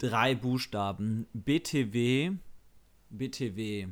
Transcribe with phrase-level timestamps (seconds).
[0.00, 1.26] drei Buchstaben.
[1.32, 2.32] BTW.
[3.10, 3.88] BTW.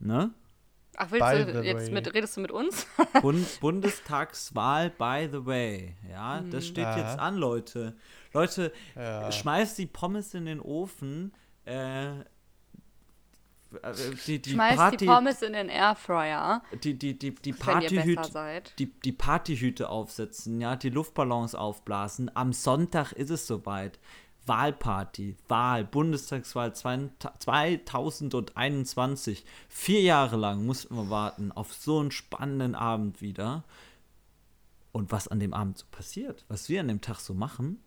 [0.00, 0.32] Ne?
[0.96, 1.90] Ach, willst By du jetzt way.
[1.92, 2.86] mit, redest du mit uns?
[3.22, 5.94] Bund Bundestagswahl, by the way.
[6.10, 6.98] Ja, das steht Aha.
[6.98, 7.96] jetzt an, Leute.
[8.32, 9.30] Leute, Ja.
[9.30, 11.32] schmeißt die Pommes in den Ofen.
[11.64, 12.24] Äh,
[14.26, 18.86] die, die Schmeißt Party, die Pommes in den Airfryer, die, die, die, die Partyhüte, die,
[18.86, 22.30] die Partyhüte aufsetzen, ja, die Luftballons aufblasen.
[22.34, 24.00] Am Sonntag ist es soweit.
[24.46, 29.44] Wahlparty, Wahl, Bundestagswahl 2021.
[29.68, 33.64] Vier Jahre lang mussten wir warten auf so einen spannenden Abend wieder.
[34.90, 37.78] Und was an dem Abend so passiert, was wir an dem Tag so machen,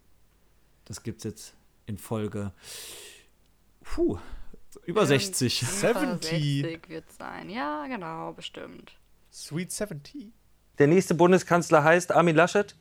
[0.85, 1.55] das gibt's jetzt
[1.87, 2.51] in Folge
[3.83, 4.19] puh,
[4.85, 5.59] über 60.
[5.59, 6.21] 70.
[6.21, 7.49] 70 wird sein.
[7.49, 8.93] Ja, genau, bestimmt.
[9.31, 10.33] Sweet 70.
[10.79, 12.75] Der nächste Bundeskanzler heißt Armin Laschet?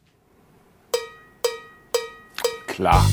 [2.66, 3.04] Klar.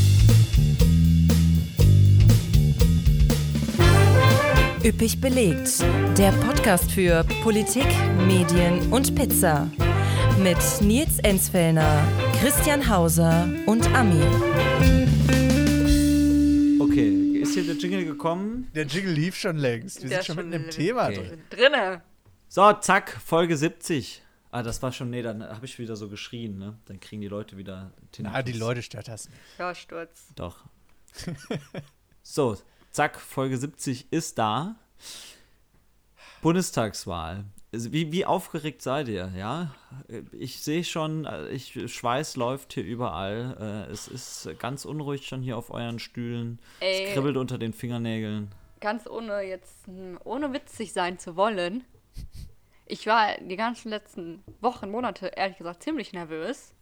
[4.84, 5.84] Üppig belegt.
[6.18, 7.88] Der Podcast für Politik,
[8.26, 9.70] Medien und Pizza.
[10.42, 12.08] Mit Nils Enzfellner,
[12.40, 15.17] Christian Hauser und Ami.
[17.58, 18.70] Hier der Jingle gekommen?
[18.76, 20.04] Der Jingle lief schon längst.
[20.04, 20.70] Wir Der sind schon mitten im.
[20.70, 21.28] Thema Okay.
[21.28, 21.44] drin.
[21.50, 22.04] Drinne.
[22.50, 24.22] So, zack, Folge 70.
[24.52, 26.78] Ah, das war schon, nee, dann habe ich wieder so geschrien, ne?
[26.86, 29.40] Dann kriegen die Leute wieder Na, die Leute stört das nicht.
[29.58, 30.28] Hörsturz.
[30.36, 30.66] Doch.
[32.22, 32.58] so,
[32.92, 34.76] zack, Folge 70 ist da.
[36.44, 37.44] Bundestagswahl.
[37.78, 39.70] Also Wie, wie aufgeregt seid ihr, ja?
[40.32, 43.86] Ich sehe schon, äh, ich, Schweiß läuft hier überall.
[43.88, 46.58] Äh, Es ist ganz unruhig schon hier auf euren Stühlen.
[46.80, 47.04] Ey.
[47.06, 48.50] Es kribbelt unter den Fingernägeln.
[48.80, 51.84] Ganz ohne jetzt, hm, ohne witzig sein zu wollen.
[52.88, 56.74] Ich war die ganzen letzten Wochen, Monate, ehrlich gesagt, ziemlich nervös.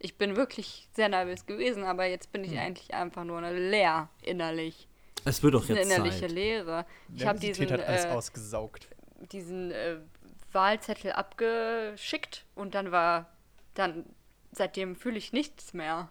[0.00, 4.86] Ich bin wirklich sehr nervös gewesen, aber jetzt bin ich eigentlich einfach nur leer innerlich.
[5.24, 6.30] Es wird doch Eine jetzt innerliche Zeit.
[6.32, 6.84] Leere.
[7.16, 8.88] Ich habe diesen, hat alles äh, ausgesaugt.
[9.30, 9.96] diesen äh,
[10.54, 13.26] Wahlzettel abgeschickt und dann war,
[13.74, 14.04] dann,
[14.52, 16.08] seitdem fühle ich nichts mehr.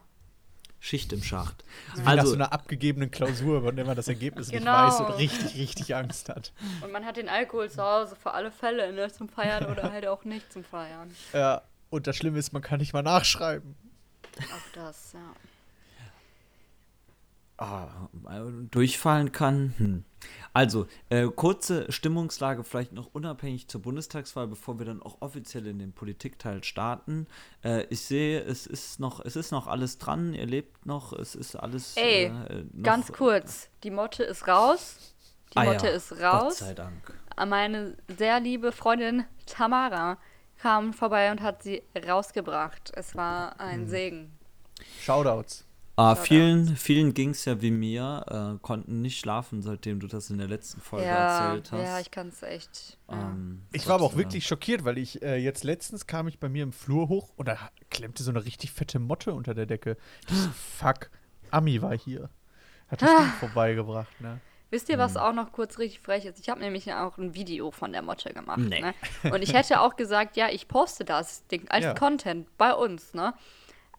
[0.79, 1.63] Schicht im Schacht.
[1.94, 4.85] Wie nach so Also, einer abgegebenen Klausur, wenn man das Ergebnis Genau.
[4.85, 6.53] nicht weiß und richtig, richtig Angst hat.
[6.81, 10.07] Und man hat den Alkohol zu Hause für alle Fälle, ne, zum Feiern oder halt
[10.07, 11.16] auch nicht zum Feiern.
[11.34, 13.75] Ja, und das Schlimme ist, man kann nicht mal nachschreiben.
[14.40, 15.19] Auch das, ja.
[17.62, 18.10] Ah,
[18.72, 19.74] durchfallen kann.
[19.78, 20.04] Hm.
[20.54, 25.80] Also, äh, kurze Stimmungslage vielleicht noch unabhängig zur Bundestagswahl, bevor wir dann auch offiziell in
[25.80, 27.28] den Politikteil starten.
[27.64, 31.36] Äh, ich sehe, es ist noch, es ist noch alles dran, ihr lebt noch, es
[31.36, 31.96] ist alles.
[31.98, 35.16] Ey, äh, noch, Ganz kurz, die Motte ist raus.
[35.54, 36.58] Die Ah ja, Motte ist Gott raus.
[36.60, 37.14] sei Dank.
[37.48, 40.18] Meine sehr liebe Freundin Tamara
[40.58, 42.92] kam vorbei und hat sie rausgebracht.
[42.96, 43.56] Es war Hm.
[43.60, 44.38] ein Segen.
[45.00, 45.66] Shoutouts.
[45.97, 50.29] Ah, vielen, vielen ging es ja wie mir, äh, konnten nicht schlafen, seitdem du das
[50.29, 51.84] in der letzten Folge Ja, erzählt hast.
[51.84, 52.97] ja, ich kann es echt.
[53.09, 56.50] Ähm, Ich war aber auch wirklich schockiert, weil ich äh, jetzt letztens kam ich bei
[56.50, 57.57] mir im Flur hoch und da
[57.90, 59.97] klemmte so eine richtig fette Motte unter der Decke.
[60.29, 61.12] Ich so, fuck,
[61.52, 62.29] Ami war hier.
[62.88, 63.18] Hat das Ah.
[63.22, 64.40] Ding vorbeigebracht, ne?
[64.72, 65.02] Wisst ihr, Hm.
[65.02, 66.40] was auch noch kurz richtig frech ist?
[66.40, 68.59] Ich habe nämlich auch ein Video von der Motte gemacht.
[68.59, 68.79] Nee.
[68.81, 68.94] Ne?
[69.34, 71.94] Und ich hätte auch gesagt, ja, ich poste das Ding als Ja.
[71.94, 73.34] Content bei uns, ne?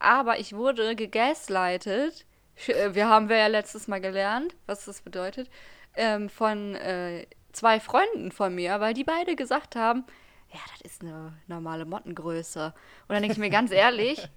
[0.02, 2.26] Aber ich wurde gegaslightet.
[2.66, 5.48] Äh, Wir haben wir ja letztes Mal gelernt, was das bedeutet,
[5.94, 10.04] ähm, von äh, zwei Freunden von mir, weil die beide gesagt haben,
[10.52, 12.74] ja, das ist eine normale Mottengröße.
[13.08, 14.28] Und dann denke ich mir ganz ehrlich,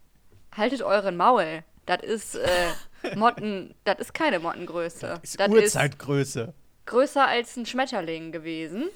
[0.56, 1.64] haltet euren Maul.
[1.86, 5.20] Das ist äh, Motten, das ist keine Mottengröße.
[5.22, 6.54] Ist Das Urzeitgröße.
[6.86, 8.88] größer als ein Schmetterling gewesen.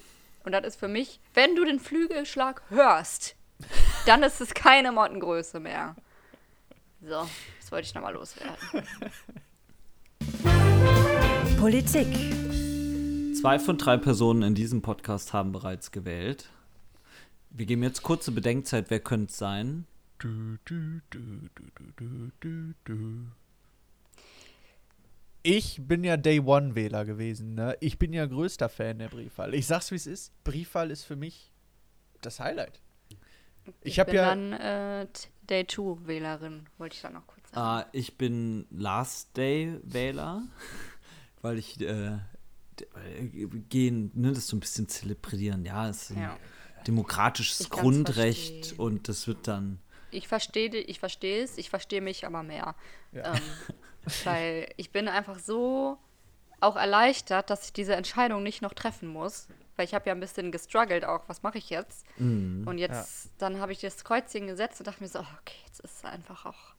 [0.45, 3.35] Und das ist für mich, wenn du den Flügelschlag hörst,
[4.05, 5.95] dann ist es keine Mottengröße mehr.
[7.01, 7.29] So,
[7.61, 8.57] das wollte ich nochmal loswerden.
[11.57, 12.07] Politik.
[13.39, 16.49] Zwei von drei Personen in diesem Podcast haben bereits gewählt.
[17.51, 19.85] Wir geben jetzt kurze Bedenkzeit, wer könnte es sein?
[20.17, 23.27] Du, du, du, du, du, du, du, du.
[25.41, 27.77] Ich bin ja Day One-Wähler gewesen, ne?
[27.79, 29.53] Ich bin ja größter Fan der Briefwahl.
[29.53, 30.33] Ich sag's, wie es ist.
[30.43, 31.53] Briefwahl ist für mich
[32.21, 32.81] das Highlight.
[33.81, 34.25] Ich habe bin ja.
[34.25, 35.07] dann äh,
[35.49, 37.57] Day 2 Wählerin, wollte ich dann noch kurz sagen.
[37.59, 40.43] Ah, ich bin Last Day Wähler,
[41.41, 42.17] weil ich äh,
[43.69, 45.65] gehen, ne, das so ein bisschen zelebrieren.
[45.65, 46.37] Ja, es ist ein Ja.
[46.87, 49.79] demokratisches Ich Grundrecht und das wird dann.
[50.11, 52.75] Ich verstehe ich verstehe es, ich verstehe mich aber mehr.
[53.11, 53.35] Ja.
[53.35, 53.41] Ähm,
[54.23, 55.97] weil ich bin einfach so
[56.61, 59.47] auch erleichtert, dass ich diese Entscheidung nicht noch treffen muss.
[59.79, 62.05] Weil ich habe ja ein bisschen gestruggelt auch, was mache ich jetzt?
[62.19, 62.67] Mhm.
[62.67, 65.99] Und jetzt, dann habe ich das Kreuzchen gesetzt und dachte mir so, okay, jetzt ist
[65.99, 66.73] es einfach auch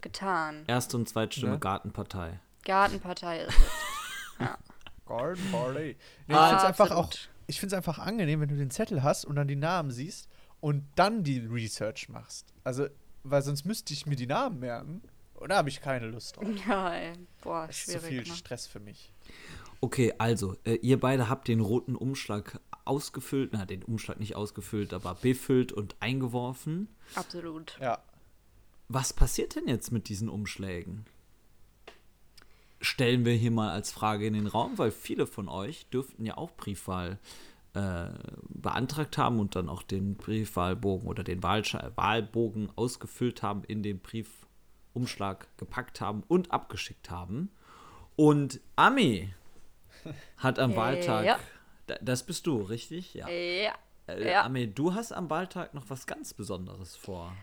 [0.00, 0.64] getan.
[0.66, 1.58] Erste und Zweitstimme Ne?
[1.58, 2.40] Gartenpartei.
[2.64, 4.46] Gartenpartei ist es.
[5.06, 5.96] Garden Party.
[6.26, 7.10] Nee, Ah, ich finde es einfach auch,
[7.46, 10.26] ich find's einfach angenehm, wenn du den Zettel hast und dann die Namen siehst
[10.60, 12.46] und dann die Research machst.
[12.64, 12.86] Also,
[13.24, 15.02] weil sonst müsste ich mir die Namen merken
[15.34, 16.46] und da habe ich keine Lust drauf.
[16.66, 17.12] Ja, ey.
[17.42, 18.28] Boah, Das ist zu viel schwierig.
[18.30, 18.34] Ne?
[18.36, 19.12] Stress für mich.
[19.80, 24.92] Okay, also, äh, ihr beide habt den roten Umschlag ausgefüllt, na, den Umschlag nicht ausgefüllt,
[24.92, 26.88] aber befüllt und eingeworfen.
[27.14, 27.78] Absolut.
[27.80, 28.02] Ja.
[28.88, 31.04] Was passiert denn jetzt mit diesen Umschlägen?
[32.80, 36.36] Stellen wir hier mal als Frage in den Raum, weil viele von euch dürften ja
[36.36, 37.18] auch Briefwahl
[37.74, 38.08] äh,
[38.48, 44.00] beantragt haben und dann auch den Briefwahlbogen oder den Wahlsche Wahlbogen ausgefüllt haben, in den
[44.00, 47.50] Briefumschlag gepackt haben und abgeschickt haben.
[48.16, 49.34] Und Ami
[50.38, 51.38] hat am Wahltag, ja.
[51.86, 53.14] Da- das bist du, richtig?
[53.14, 53.28] Ja.
[53.28, 53.72] Ja.
[54.08, 54.42] Äh, ja.
[54.44, 57.34] Ami, du hast am Wahltag noch was ganz Besonderes vor.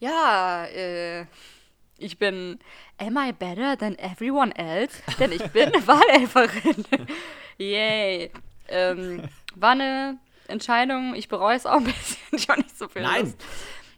[0.00, 1.26] Ja, äh,
[1.96, 2.58] ich bin
[2.98, 5.02] Am I better than everyone else?
[5.18, 6.84] Denn ich bin Wahlhelferin.
[7.58, 8.30] Yay.
[8.68, 12.16] Ähm, war eine Entscheidung, ich bereue es auch ein bisschen.
[12.32, 13.22] Ich habe nicht so viel Nein.
[13.24, 13.44] Lust.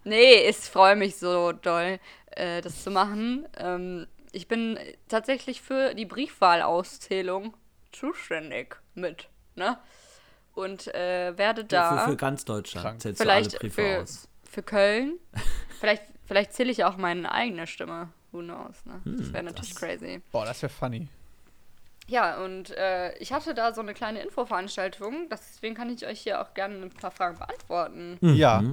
[0.05, 1.99] Nee, ich freue mich so doll,
[2.31, 3.47] äh, das zu machen.
[3.59, 4.79] Ähm, ich bin
[5.09, 7.55] tatsächlich für die Briefwahlauszählung
[7.93, 9.79] zuständig mit, ne?
[10.55, 14.29] Und äh, werde da Für, für ganz Deutschland zählst vielleicht du alle Briefe für, aus.
[14.45, 15.19] für Köln.
[15.81, 18.09] vielleicht vielleicht zähle ich auch meine eigene Stimme.
[18.33, 19.01] Who knows, ne?
[19.05, 20.21] Hm, das wäre natürlich crazy.
[20.31, 21.09] Boah, das wäre funny.
[22.07, 26.41] Ja, und äh, ich hatte da so eine kleine Infoveranstaltung, deswegen kann ich euch hier
[26.41, 28.19] auch gerne ein paar Fragen beantworten.
[28.21, 28.65] Ja.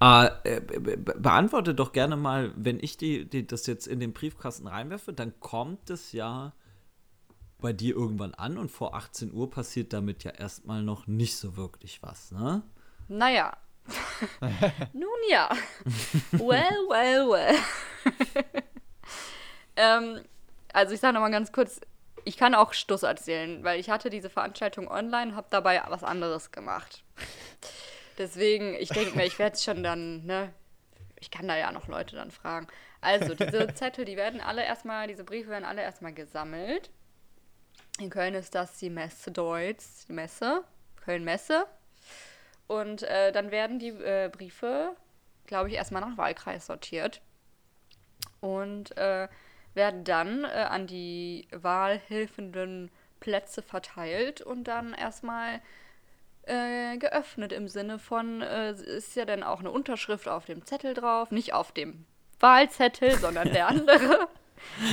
[0.00, 4.00] Äh, äh, be be beantworte doch gerne mal, wenn ich die, die, das jetzt in
[4.00, 6.52] den Briefkasten reinwerfe, dann kommt es ja
[7.60, 11.56] bei dir irgendwann an und vor 18 Uhr passiert damit ja erstmal noch nicht so
[11.56, 12.62] wirklich was, ne?
[13.08, 13.56] Naja.
[14.92, 15.48] Nun ja.
[16.32, 17.56] Well, well, well.
[19.76, 20.20] ähm,
[20.72, 21.80] also ich sage nochmal ganz kurz,
[22.24, 26.52] ich kann auch Stuss erzählen, weil ich hatte diese Veranstaltung online habe dabei was anderes
[26.52, 27.02] gemacht.
[28.18, 30.52] Deswegen, ich denke mir, ich werde es schon dann, ne?
[31.20, 32.66] Ich kann da ja noch Leute dann fragen.
[33.00, 36.90] Also, diese Zettel, die werden alle erstmal, diese Briefe werden alle erstmal gesammelt.
[37.98, 40.62] In Köln ist das die Messe Deutz, die Messe,
[41.04, 41.66] Köln-Messe.
[42.68, 44.94] Und äh, dann werden die äh, Briefe,
[45.46, 47.20] glaube ich, erstmal nach Wahlkreis sortiert.
[48.40, 49.28] Und äh,
[49.74, 55.60] werden dann äh, an die wahlhilfenden Plätze verteilt und dann erstmal
[56.42, 60.94] äh, geöffnet im Sinne von, äh, ist ja dann auch eine Unterschrift auf dem Zettel
[60.94, 62.06] drauf, nicht auf dem
[62.38, 64.28] Wahlzettel, sondern der andere.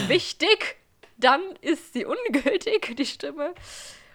[0.07, 0.77] Wichtig,
[1.17, 3.53] dann ist sie ungültig, die Stimme.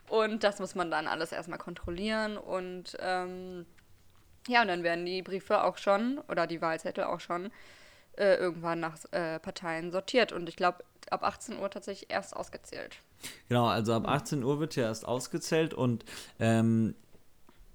[0.08, 3.64] Und das muss man dann alles erstmal kontrollieren und ähm,
[4.49, 7.52] ja, und dann werden die Briefe auch schon oder die Wahlzettel auch schon
[8.17, 10.32] äh, irgendwann nach äh, Parteien sortiert.
[10.32, 12.97] Und ich glaube, ab 18 Uhr tatsächlich erst ausgezählt.
[13.49, 16.05] Genau, also ab 18 Uhr wird ja erst ausgezählt und
[16.38, 16.94] ähm,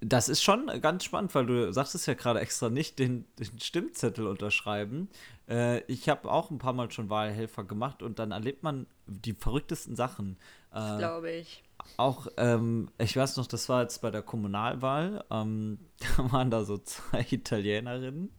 [0.02, 4.28] das ist schon ganz spannend, weil du sagtest ja gerade extra nicht den, den Stimmzettel
[4.28, 5.10] unterschreiben.
[5.48, 9.34] Äh, ich habe auch ein paar Mal schon Wahlhelfer gemacht und dann erlebt man die
[9.34, 10.38] verrücktesten Sachen.
[10.72, 11.64] Äh, Glaube ich.
[11.98, 15.80] auch, ähm, ich weiß noch, das war jetzt bei der Kommunalwahl, ähm,
[16.18, 18.30] da waren da so zwei Italienerinnen,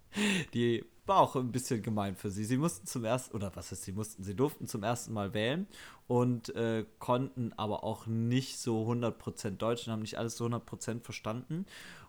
[0.54, 2.44] die war auch ein bisschen gemein für sie.
[2.44, 5.68] Sie mussten zum ersten, oder was heißt, sie mussten, sie durften zum ersten Mal wählen
[6.08, 11.02] und äh, konnten aber auch nicht so 100% Deutsch und haben nicht alles so 100%
[11.02, 11.66] verstanden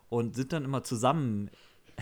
[0.08, 1.50] und sind dann immer zusammen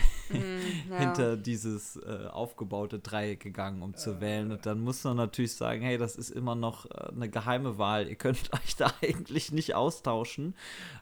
[0.91, 0.99] Ja.
[0.99, 4.51] hinter dieses äh, aufgebaute Dreieck gegangen, um zu wählen.
[4.53, 8.09] Und dann muss man natürlich sagen, hey, das ist immer noch äh, eine geheime Wahl.
[8.09, 10.55] Ihr könnt euch da eigentlich nicht austauschen.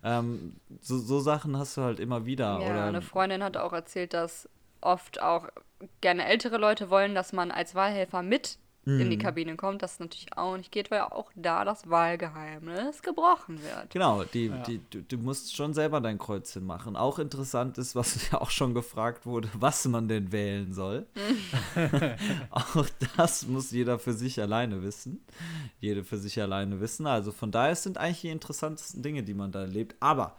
[0.03, 2.61] Ähm, so, so Sachen hast du halt immer wieder.
[2.61, 4.49] Ja, oder, eine Freundin hat auch erzählt, dass
[4.81, 5.49] oft auch
[6.01, 9.11] gerne ältere Leute wollen, dass man als Wahlhelfer mit in Mhm.
[9.11, 13.91] die Kabine kommt, das natürlich auch nicht geht, weil auch da das Wahlgeheimnis gebrochen wird.
[13.91, 16.97] Genau, die, die, du, du musst schon selber dein Kreuzchen machen.
[16.97, 21.07] Auch interessant ist, was ja auch schon gefragt wurde, was man denn wählen soll.
[22.51, 22.87] auch
[23.17, 25.25] das muss jeder für sich alleine wissen.
[25.81, 27.07] Jede für sich alleine wissen.
[27.07, 29.97] Also von daher es sind eigentlich die interessantesten Dinge, die man da erlebt.
[30.01, 30.37] Aber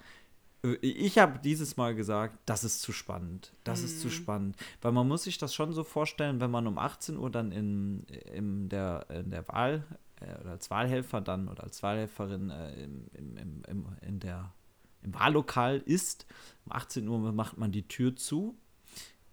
[0.81, 3.53] ich habe dieses Mal gesagt, das ist zu spannend.
[3.63, 4.55] Das ist zu spannend.
[4.81, 8.03] Weil man muss sich das schon so vorstellen, wenn man um 18 Uhr dann in,
[8.33, 9.83] in, der, in der Wahl
[10.21, 14.53] äh, oder als Wahlhelfer dann oder als Wahlhelferin äh, im, im, im, im, in der,
[15.01, 16.25] im Wahllokal ist,
[16.65, 18.57] um 18 Uhr macht man die Tür zu,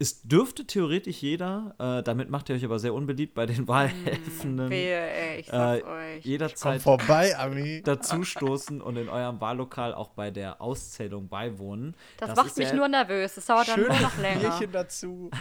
[0.02, 4.68] es dürfte theoretisch jeder, äh, damit macht ihr euch aber sehr unbeliebt bei den Wahlhelfenden,
[4.68, 6.24] Wehe, ey, ich sag's äh, euch.
[6.24, 7.82] Jederzeit vorbei, Ami.
[7.84, 11.94] dazustoßen und in eurem Wahllokal auch bei der Auszählung beiwohnen.
[12.18, 13.36] Das, macht ist mich ja- nur nervös.
[13.36, 14.40] Das dauert dann nur noch länger.
[14.40, 15.30] Bierchen dazu.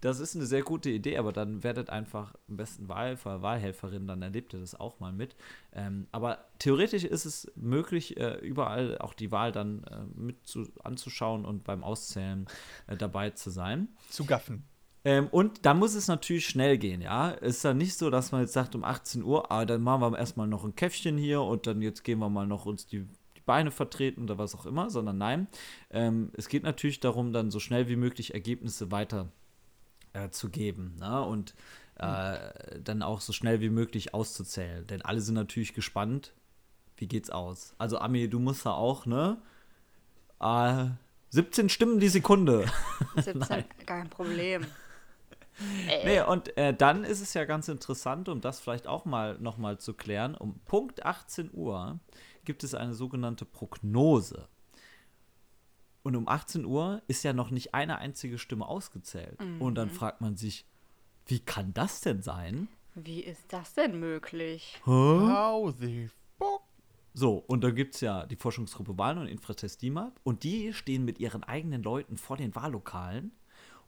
[0.00, 4.20] Das ist eine sehr gute Idee, aber dann werdet einfach am besten Wahlhelfer, Wahlhelferin, dann
[4.20, 5.34] erlebt ihr das auch mal mit.
[5.72, 10.66] Ähm, aber theoretisch ist es möglich, äh, überall auch die Wahl dann äh, mit zu,
[10.82, 12.46] anzuschauen und beim Auszählen
[12.86, 13.88] äh, dabei zu sein.
[14.10, 14.64] Zu gaffen.
[15.04, 17.30] Ähm, und da muss es natürlich schnell gehen, ja.
[17.30, 20.18] Ist dann nicht so, dass man jetzt sagt um 18 Uhr, ah, dann machen wir
[20.18, 23.06] erstmal noch ein Käffchen hier und dann jetzt gehen wir mal noch uns die,
[23.36, 25.48] die Beine vertreten oder was auch immer, sondern nein.
[25.90, 29.28] Ähm, es geht natürlich darum, dann so schnell wie möglich Ergebnisse weiter
[30.14, 31.22] äh, zu geben ne?
[31.22, 31.54] und
[31.96, 34.86] äh, dann auch so schnell wie möglich auszuzählen.
[34.86, 36.32] Denn alle sind natürlich gespannt,
[36.96, 37.74] wie geht's aus.
[37.78, 39.38] Also Ami, du musst da auch, ne?
[40.40, 40.86] Äh,
[41.30, 42.66] 17 Stimmen die Sekunde.
[43.16, 44.66] 17, kein Problem.
[45.86, 49.78] Nee, und äh, dann ist es ja ganz interessant, um das vielleicht auch mal nochmal
[49.78, 50.34] zu klären.
[50.34, 52.00] Um Punkt 18 Uhr
[52.44, 54.48] gibt es eine sogenannte Prognose.
[56.02, 59.38] Und um 18 Uhr ist ja noch nicht eine einzige Stimme ausgezählt.
[59.60, 60.66] Und dann fragt man sich,
[61.26, 62.66] wie kann das denn sein?
[62.94, 64.80] Wie ist das denn möglich?
[64.84, 66.23] How the fuck?
[67.16, 71.04] So, und dann gibt es ja die Forschungsgruppe Wahlen und Infratest DIMAP und die stehen
[71.04, 73.30] mit ihren eigenen Leuten vor den Wahllokalen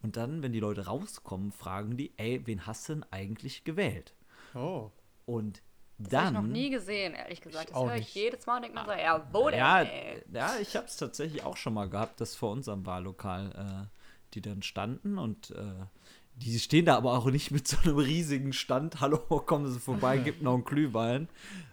[0.00, 4.14] und dann, wenn die Leute rauskommen, fragen die, ey, wen hast du denn eigentlich gewählt?
[4.54, 4.90] Oh.
[5.24, 5.60] Und
[5.98, 6.24] Das dann.
[6.26, 7.70] habe ich noch nie gesehen, ehrlich gesagt.
[7.70, 8.14] Das auch höre ich nicht.
[8.14, 10.22] jedes Mal und denke mir so, ja, wo denn, ja, ey?
[10.32, 13.98] ja, ich habe es tatsächlich auch schon mal gehabt, dass vor unserem Wahllokal äh,
[14.34, 15.86] die dann standen und äh,
[16.36, 20.18] die stehen da aber auch nicht mit so einem riesigen Stand, hallo, kommen Sie vorbei,
[20.24, 21.28] gibt noch einen Glühwein,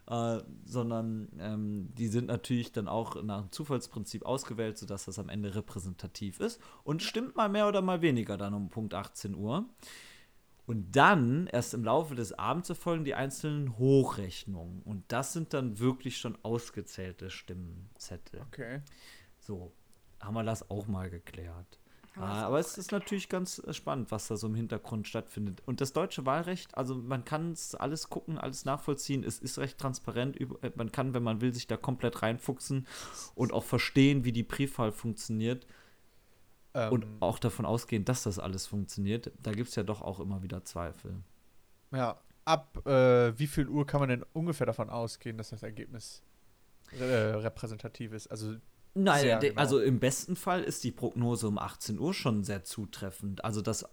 [0.08, 5.29] äh, sondern ähm, die sind natürlich dann auch nach dem Zufallsprinzip ausgewählt, sodass das am
[5.29, 9.65] Ende repräsentativ ist und stimmt mal mehr oder mal weniger dann um Punkt 18 Uhr.
[10.65, 14.82] Und dann, erst im Laufe des Abends, erfolgen die einzelnen Hochrechnungen.
[14.84, 18.39] Und das sind dann wirklich schon ausgezählte Stimmenzettel.
[18.48, 18.79] Okay.
[19.39, 19.74] So,
[20.22, 21.79] haben wir das auch mal geklärt.
[22.15, 25.62] Ah, aber es ist natürlich ganz äh, spannend, was da so im Hintergrund stattfindet.
[25.65, 29.24] Und das deutsche Wahlrecht, also man kann es alles gucken, alles nachvollziehen.
[29.24, 30.39] Es ist recht transparent.
[30.39, 32.88] Äh, Man kann, wenn man will, sich da komplett reinfuchsen
[33.34, 35.65] und auch verstehen, wie die Briefwahl funktioniert
[36.75, 39.32] Ähm, und auch davon ausgehen, dass das alles funktioniert.
[39.41, 41.24] Da gibt es ja doch auch immer wieder Zweifel.
[41.91, 42.20] ja.
[42.46, 46.24] Ab äh, wie viel Uhr kann man denn ungefähr davon ausgehen, dass das Ergebnis
[46.91, 48.27] äh, repräsentativ ist?
[48.27, 48.55] Also
[48.95, 49.59] Nein, genau.
[49.59, 53.43] also im besten Fall ist die Prognose um 18 Uhr schon sehr zutreffend.
[53.43, 53.85] Also das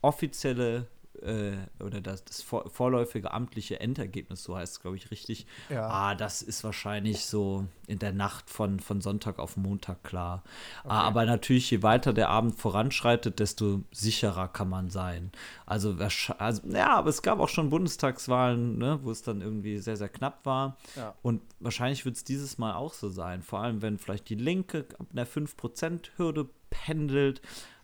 [0.00, 0.88] offizielle
[1.20, 5.46] äh, oder das, das vor, vorläufige amtliche Endergebnis, so heißt es, glaube ich, richtig.
[5.68, 5.88] Ja.
[5.88, 10.42] Ah, das ist wahrscheinlich so in der Nacht von, von Sonntag auf Montag klar.
[10.84, 15.32] Ah, aber natürlich, je weiter der Abend voranschreitet, desto sicherer kann man sein.
[15.66, 15.96] Also,
[16.38, 20.08] also ja, aber es gab auch schon Bundestagswahlen, ne, wo es dann irgendwie sehr, sehr
[20.08, 20.76] knapp war.
[20.96, 21.14] Ja.
[21.22, 23.42] Und wahrscheinlich wird es dieses Mal auch so sein.
[23.42, 27.42] Vor allem, wenn vielleicht die Linke ab einer 5%-Hürde pendelt,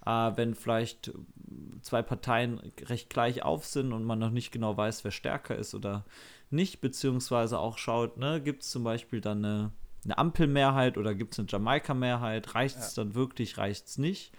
[0.09, 1.13] äh, wenn vielleicht
[1.83, 5.75] zwei Parteien recht gleich auf sind und man noch nicht genau weiß, wer stärker ist
[5.75, 6.05] oder
[6.51, 9.73] nicht, beziehungsweise auch schaut, ne, gibt es zum Beispiel dann eine,
[10.05, 14.33] eine Ampelmehrheit oder gibt es eine Jamaika-Mehrheit, reicht es dann wirklich, reicht es nicht?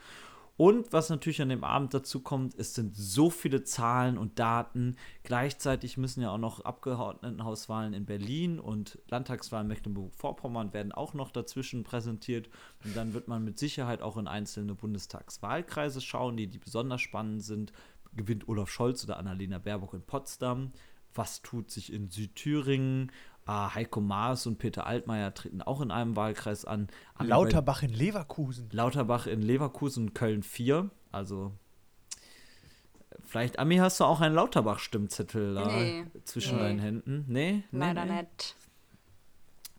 [0.59, 4.97] Und was natürlich an dem Abend dazu kommt, es sind so viele Zahlen und Daten.
[5.23, 11.85] Gleichzeitig müssen ja auch noch Abgeordnetenhauswahlen in Berlin und Landtagswahlen Mecklenburg-Vorpommern werden auch noch dazwischen
[11.85, 12.49] präsentiert.
[12.83, 17.41] Und dann wird man mit Sicherheit auch in einzelne Bundestagswahlkreise schauen, die, die besonders spannend
[17.41, 17.71] sind.
[18.13, 20.73] Gewinnt Olaf Scholz oder Annalena Baerbock in Potsdam?
[21.13, 23.13] Was tut sich in Südthüringen?
[23.51, 26.87] Ah, Heiko Maas und Peter Altmaier treten auch in einem Wahlkreis an.
[27.15, 28.69] Aber bei- Lauterbach in Leverkusen.
[28.71, 30.91] Lauterbach in Leverkusen Köln 4.
[31.11, 31.51] Also
[33.25, 36.05] vielleicht, Ami, hast du auch einen Lauterbach-Stimmzettel da Nee.
[36.25, 36.61] zwischen Nee.
[36.63, 37.25] deinen Händen?
[37.27, 37.63] Nee?
[37.71, 38.21] nee Leider nee.
[38.21, 38.55] nicht.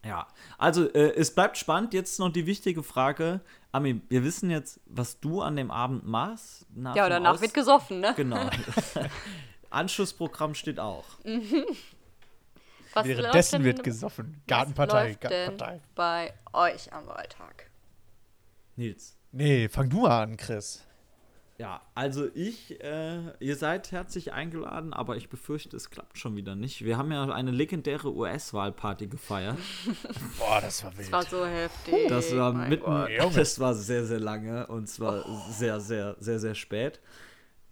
[0.04, 0.26] Ja,
[0.58, 1.94] also äh, es bleibt spannend.
[1.94, 3.40] Jetzt noch die wichtige Frage.
[3.70, 6.66] Ami, wir wissen jetzt, was du an dem Abend machst.
[6.74, 8.14] Nach Ja, danach Aus- wird gesoffen, ne?
[8.16, 8.48] Genau.
[9.70, 11.04] Anschlussprogramm steht auch.
[12.94, 14.34] Was Währenddessen läuft wird denn- gesoffen.
[14.36, 15.80] was Gartenpartei, läuft denn Gartenpartei.
[15.94, 17.70] bei euch am Wahltag?
[18.76, 19.16] Nils.
[19.32, 20.84] Nee, fang du mal an, Chris.
[21.58, 26.56] Ja, also ich, äh, ihr seid herzlich eingeladen, aber ich befürchte, es klappt schon wieder
[26.56, 26.82] nicht.
[26.86, 29.58] Wir haben ja eine legendäre US-Wahlparty gefeiert.
[30.38, 31.00] Boah, das war wild.
[31.08, 32.08] Das war so heftig.
[32.08, 33.10] Das war mein mitten, Gott.
[33.36, 36.98] Das war sehr, sehr lange und zwar sehr, sehr, sehr, sehr spät.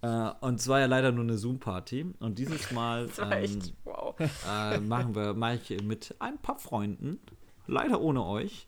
[0.03, 0.07] Äh,
[0.41, 2.13] und es war ja leider nur eine Zoom-Party.
[2.19, 3.98] Und dieses Mal Das war ähm, echt, wow.
[4.49, 7.19] äh, machen wir mache ich mit ein paar Freunden,
[7.67, 8.67] leider ohne euch,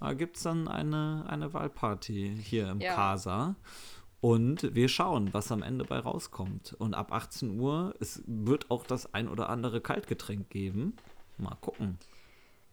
[0.00, 2.94] äh, gibt es dann eine, eine Wahlparty hier im Ja.
[2.94, 3.54] Casa.
[4.20, 6.74] Und wir schauen, was am Ende bei rauskommt.
[6.78, 10.96] Und ab 18 Uhr, es wird auch das ein oder andere Kaltgetränk geben.
[11.36, 11.98] Mal gucken.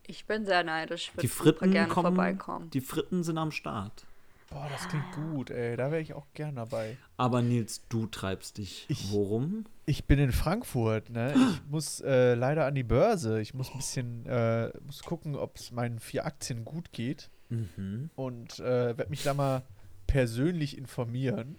[0.07, 1.11] Ich bin sehr neidisch.
[1.15, 2.15] Ich Die Fritten gerne kommen.
[2.15, 2.69] vorbeikommen.
[2.71, 4.05] Die Fritten sind am Start.
[4.49, 5.75] Boah, das klingt gut, ey.
[5.75, 6.97] Da wäre ich auch gern dabei.
[7.17, 8.85] Aber Nils, du treibst dich.
[8.89, 9.65] Ich- Worum?
[9.87, 11.33] Ich bin in Frankfurt, ne?
[11.35, 13.39] Ich muss äh, leider an die Börse.
[13.41, 17.29] Ich muss ein bisschen, äh, muss gucken, ob es meinen vier Aktien gut geht.
[17.49, 18.09] Mhm.
[18.15, 19.63] Und äh, werde mich da mal
[20.07, 21.57] persönlich informieren,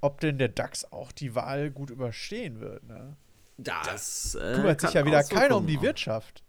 [0.00, 3.16] ob denn der DAX auch die Wahl gut überstehen wird, ne?
[3.56, 5.80] Das äh, kümmert sich ja wieder keiner um die.
[5.82, 6.42] Wirtschaft.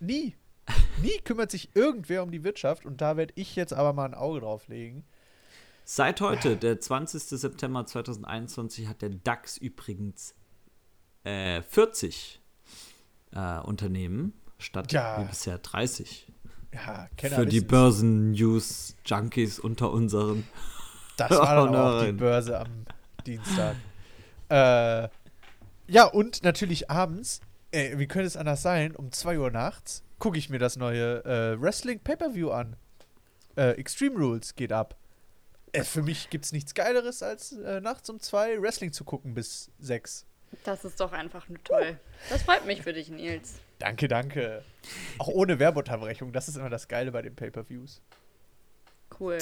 [0.00, 0.34] Nie.
[1.02, 4.14] Nie kümmert sich irgendwer um die Wirtschaft und da werde ich jetzt aber mal ein
[4.14, 5.04] Auge drauf legen.
[5.84, 7.22] Seit heute, der 20.
[7.22, 10.34] September 2021, hat der DAX übrigens
[11.22, 12.40] äh, 40
[13.32, 15.20] äh, Unternehmen statt Ja.
[15.22, 16.32] wie bisher 30.
[16.74, 17.60] Ja, Kenner Für die.
[17.60, 20.46] Börsen-News-Junkies unter unseren.
[21.16, 22.12] Das war dann auch die.
[22.12, 22.84] Börse am
[23.24, 23.76] Dienstag.
[24.48, 25.08] äh,
[25.88, 27.40] ja, und natürlich abends,
[27.72, 31.24] ey, wie könnte es anders sein, um 2 Uhr nachts gucke ich mir das neue
[31.24, 32.76] äh, Wrestling Pay-Per-View an.
[33.56, 34.96] Äh, Extreme Rules geht ab.
[35.72, 39.34] Äh, für mich gibt es nichts Geileres, als äh, nachts um 2 Wrestling zu gucken
[39.34, 40.26] bis 6.
[40.64, 41.98] Das ist doch einfach nur toll.
[42.30, 43.56] Das freut mich für dich, Nils.
[43.78, 44.62] Danke, danke.
[45.18, 48.00] Auch ohne Werbeunterbrechung, das ist immer das Geile bei den Pay-Per-Views.
[49.18, 49.38] Cool.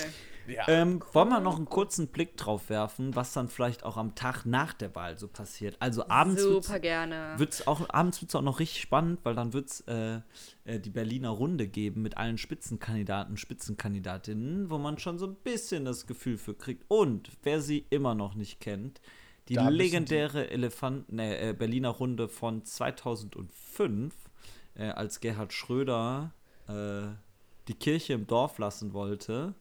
[0.47, 0.69] Ja.
[0.69, 4.45] Ähm, wollen wir noch einen kurzen Blick drauf werfen, was dann vielleicht auch am Tag
[4.45, 5.77] nach der Wahl so passiert?
[5.81, 7.35] Also abends wird's- Super gerne.
[7.39, 10.21] wird's auch abends wird es auch noch richtig spannend, weil dann wird es äh,
[10.65, 15.87] äh, die Berliner Runde geben mit allen Spitzenkandidaten, Spitzenkandidatinnen, wo man schon so ein bisschen
[15.87, 16.85] das Gefühl für kriegt.
[16.89, 19.01] Und wer sie immer noch nicht kennt,
[19.49, 24.15] die Da legendäre Elefant ne, äh, Berliner Runde von 2005,
[24.75, 26.33] äh, als Gerhard Schröder
[26.69, 27.07] äh,
[27.69, 29.55] die Kirche im Dorf lassen wollte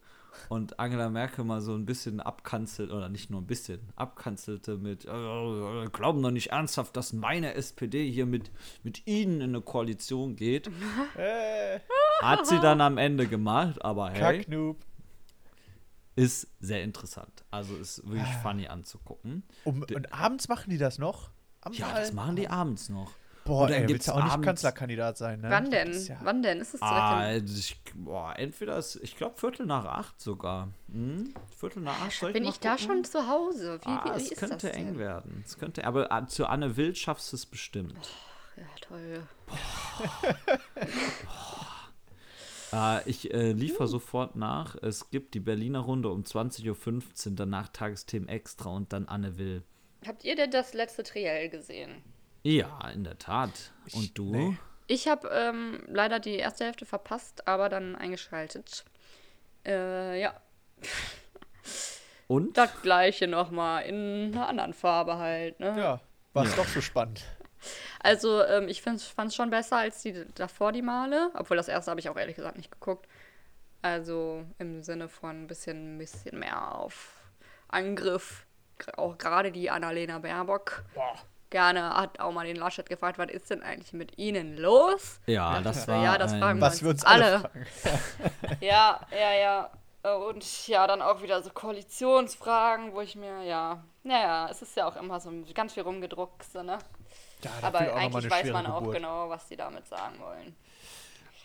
[0.49, 5.05] und Angela Merkel mal so ein bisschen abkanzelt, oder nicht nur ein bisschen, abkanzelte mit,
[5.05, 8.49] äh, glauben doch nicht ernsthaft, dass meine SPD hier mit,
[8.83, 10.69] mit Ihnen in eine Koalition geht.
[11.17, 11.79] Äh,
[12.21, 14.77] Hat sie dann am Ende gemacht, aber hey, Kacknoob.
[16.15, 17.43] ist sehr interessant.
[17.51, 19.43] Also ist wirklich funny anzugucken.
[19.63, 21.29] Um, und abends machen die das noch?
[21.61, 23.11] Am Ja, Wahl- das machen die abends noch.
[23.45, 25.49] Boah, Und dann ey, gibt's willst du auch nicht Kanzlerkandidat sein, ne?
[25.49, 26.05] Wann denn?
[26.05, 26.59] ja- Wann denn?
[26.61, 30.69] Ist es direkt Ah, im- ich, boah, entweder ist, ich glaube Viertel nach acht sogar.
[30.91, 31.33] Hm?
[31.57, 32.13] Viertel nach acht.
[32.19, 33.79] Soll Bin mal ich da schon zu Hause?
[33.83, 34.97] Wie, Ah, wie, wie es ist könnte das eng denn?
[34.99, 35.43] werden.
[35.45, 38.09] Es könnte, aber ah, zu Anne Wild schaffst du es bestimmt.
[38.55, 39.23] Ja, toll.
[42.71, 44.75] Äh, ich äh, liefere sofort nach.
[44.81, 49.63] Es gibt die Berliner Runde um 20.15 Uhr, danach Tagesthemen extra und dann Anne Will.
[50.07, 52.03] Habt ihr denn das letzte Triell gesehen?
[52.43, 53.71] Ja, in der Tat.
[53.93, 54.35] Und du?
[54.35, 54.57] nee.
[54.87, 58.83] Ich habe ähm, leider die erste Hälfte verpasst, aber dann eingeschaltet.
[59.65, 60.33] Äh, ja,
[62.27, 62.57] Und?
[62.57, 65.73] das gleiche nochmal in einer anderen Farbe halt, ne?
[65.77, 65.99] Ja,
[66.33, 67.23] war es doch so spannend.
[68.01, 71.31] Also, ähm, ich fand es schon besser als die davor, die Male.
[71.35, 73.07] Obwohl das erste habe ich auch ehrlich gesagt nicht geguckt.
[73.81, 77.13] Also im Sinne von ein bisschen, ein bisschen mehr auf
[77.69, 78.45] Angriff.
[78.97, 80.83] Auch gerade die Annalena Baerbock.
[81.53, 85.19] Gerne hat auch mal den Laschet gefragt, was ist denn eigentlich mit Ihnen los?
[85.27, 86.03] Ja, das war.
[86.03, 87.67] ja, das fragen Was wir uns alle fragen.
[88.59, 89.69] Ja, ja, ja.
[90.17, 94.87] Und ja, dann auch wieder so Koalitionsfragen, wo ich mir, ja, naja, es ist ja
[94.87, 96.79] auch immer so ganz viel rumgedruckst, ne?
[97.43, 98.95] Ja, Aber auch eigentlich weiß man auch Geburt.
[98.95, 100.55] genau, was die damit sagen wollen.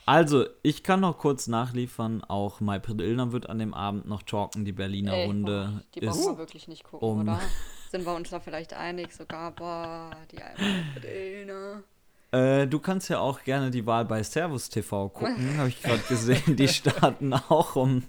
[0.07, 2.25] Also, ich kann noch kurz nachliefern.
[2.25, 4.65] Auch Maybrit Illner wird an dem Abend noch talken.
[4.65, 7.39] Die Berliner Ey, Runde die brauchen wir wirklich nicht gucken, um- oder?
[7.91, 9.13] Sind wir uns da vielleicht einig?
[9.13, 10.63] Sogar, boah, die Alpha
[12.31, 16.03] Äh, du kannst ja auch gerne die Wahl bei Servus TV gucken, habe ich gerade
[16.03, 16.57] gesehen.
[16.57, 18.03] Die starten auch um,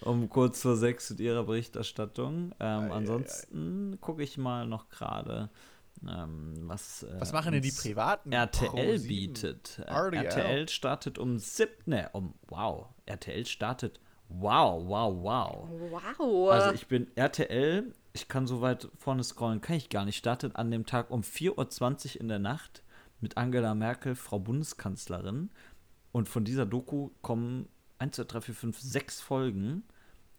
[0.00, 2.52] um kurz vor sechs mit ihrer Berichterstattung.
[2.58, 5.50] Ähm, ansonsten gucke ich mal noch gerade,
[6.08, 8.32] ähm, was, äh, Was machen denn die Privaten?
[8.32, 9.06] RTL Pro7?
[9.06, 9.78] bietet.
[9.78, 10.24] Äh, RTL.
[10.24, 15.68] RTL startet um sieb, ne, um, wow, RTL startet, wow, wow, wow.
[16.18, 16.50] Wow.
[16.50, 20.16] Also ich bin RTL, ich kann so weit vorne scrollen, kann ich gar nicht.
[20.16, 22.84] Startet an dem Tag um 4.20 Uhr in der Nacht
[23.20, 25.50] mit Angela Merkel, Frau Bundeskanzlerin.
[26.12, 29.82] Und von dieser Doku kommen 1, 2, 3, 4, 5, 6 Folgen.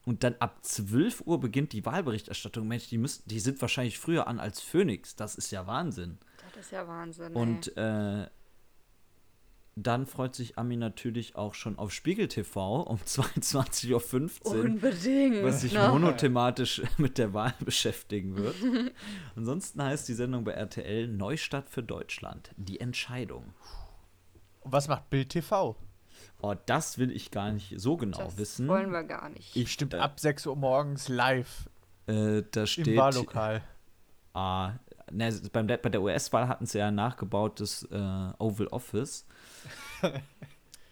[0.05, 2.65] Und dann ab 12 Uhr beginnt die Wahlberichterstattung.
[2.65, 5.17] Mensch, die, müssen, die sind wahrscheinlich früher an als Phoenix.
[5.17, 6.17] Das ist ja Wahnsinn.
[6.53, 7.33] das ist ja Wahnsinn.
[7.33, 8.27] Und äh,
[9.77, 13.83] dann freut sich Ami natürlich auch schon auf Spiegel TV um 22.15
[14.45, 14.57] ey.
[14.57, 15.43] Uhr Unbedingt.
[15.43, 15.89] was sich ne?
[15.89, 18.55] monothematisch mit der Wahl beschäftigen wird.
[19.35, 22.51] Ansonsten heißt die Sendung bei RTL Neustadt für Deutschland.
[22.57, 23.53] Die Entscheidung.
[24.61, 25.75] Und was macht Bild TV?
[26.41, 28.67] Oh, das will ich gar nicht so genau Das wissen.
[28.67, 29.55] wollen wir gar nicht.
[29.55, 31.69] Ich Stimmt, äh, ab 6 Uhr morgens live
[32.07, 32.87] Äh, da steht.
[32.87, 33.61] Im Wahllokal.
[34.33, 34.73] Ah,
[35.11, 37.95] ne, beim, bei der US-Wahl hatten sie ja ein nachgebautes äh,
[38.37, 39.25] Oval Office.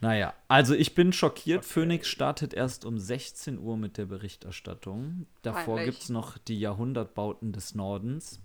[0.02, 1.64] Naja, also ich bin schockiert.
[1.66, 5.28] Phoenix startet erst um 16 Uhr mit der Berichterstattung.
[5.42, 8.40] Davor gibt es noch die Jahrhundertbauten des Nordens.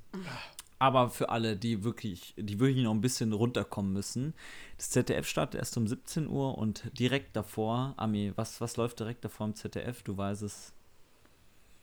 [0.80, 4.32] Aber für alle, die wirklich, die wirklich noch ein bisschen runterkommen müssen,
[4.76, 9.24] das ZDF startet erst um 17 Uhr und direkt davor, Ami, was, was läuft direkt
[9.24, 10.02] davor im ZDF?
[10.04, 10.72] Du weißt es.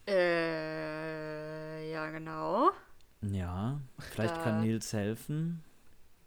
[0.08, 2.70] Äh, ja, genau.
[3.22, 5.62] Ja, vielleicht Da- kann Nils helfen.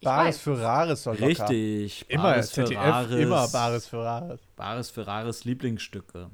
[0.02, 0.38] Bares weiß.
[0.38, 1.48] für Rares soll locker.
[1.48, 2.08] Richtig.
[2.08, 3.20] Immer Bares für ZDF, Rares.
[3.20, 4.40] immer Bares für Rares.
[4.56, 6.30] Bares für Rares Lieblingsstücke.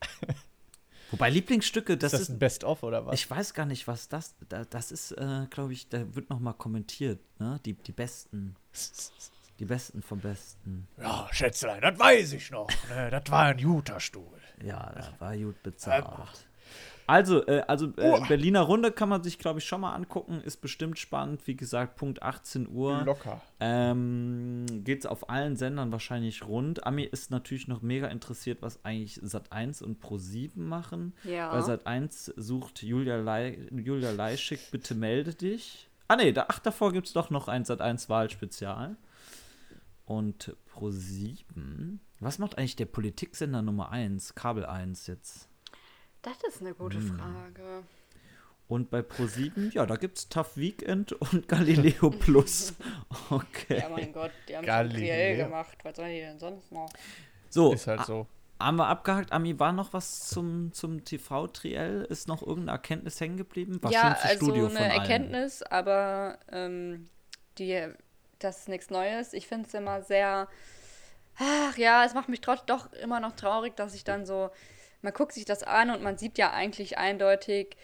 [1.10, 2.34] Wobei Lieblingsstücke, das, ist das ist.
[2.34, 3.14] ein Best-of oder was?
[3.14, 4.34] ich weiß gar nicht, was das.
[4.48, 7.58] Da, das ist, äh, glaube ich, da wird noch mal kommentiert, ne?
[7.64, 8.56] Die, die besten.
[9.58, 10.86] Die besten vom Besten.
[10.98, 12.68] Ja, Schätzlein, das weiß ich noch.
[12.90, 14.38] Ne, das war ein guter Stuhl.
[14.62, 16.04] Ja, da war gut bezahlt.
[17.08, 20.42] Also, äh, also äh, Berliner Runde kann man sich, glaube ich, schon mal angucken.
[20.42, 21.46] Ist bestimmt spannend.
[21.46, 23.02] Wie gesagt, Punkt 18 Uhr.
[23.04, 23.40] Locker.
[23.60, 26.86] Ähm, geht's auf allen Sendern wahrscheinlich rund.
[26.86, 31.14] Ami ist natürlich noch mega interessiert, was eigentlich Sat1 und Pro7 machen.
[31.24, 31.50] Ja.
[31.50, 35.88] Bei Sat1 sucht Julia, Lei Julia Leischig, bitte melde dich.
[36.08, 38.96] Ah nee, da, ach, davor gibt's doch noch ein Sat1 Wahlspezial.
[40.04, 41.98] Und Pro7.
[42.20, 45.47] Was macht eigentlich der Politiksender Nummer 1, Kabel 1 jetzt?
[46.22, 47.18] Das ist eine gute Hm.
[47.18, 47.84] Frage.
[48.68, 52.74] Und bei Pro7, ja, da gibt's Tough Weekend und Galileo Plus.
[53.30, 53.78] Okay.
[53.80, 55.44] Ja, mein Gott, die haben Galileo.
[55.46, 55.76] gemacht.
[55.82, 56.88] Was sollen die denn sonst noch?
[57.50, 58.26] So, Ist halt so.
[58.60, 59.32] Haben wir abgehakt.
[59.32, 62.04] Ami, war noch was zum, zum TV-Triell?
[62.10, 63.82] Ist noch irgendeine Erkenntnis hängen geblieben?
[63.82, 64.90] War ja, also Studio eine von allen.
[65.00, 67.08] Erkenntnis, aber ähm,
[67.58, 67.86] die,
[68.40, 69.32] das ist nichts Neues.
[69.32, 70.48] Ich finde es immer sehr,
[71.38, 74.50] ach ja, es macht mich trotz doch immer noch traurig, dass ich dann so,
[75.02, 77.76] man guckt sich das an und man sieht ja eigentlich eindeutig,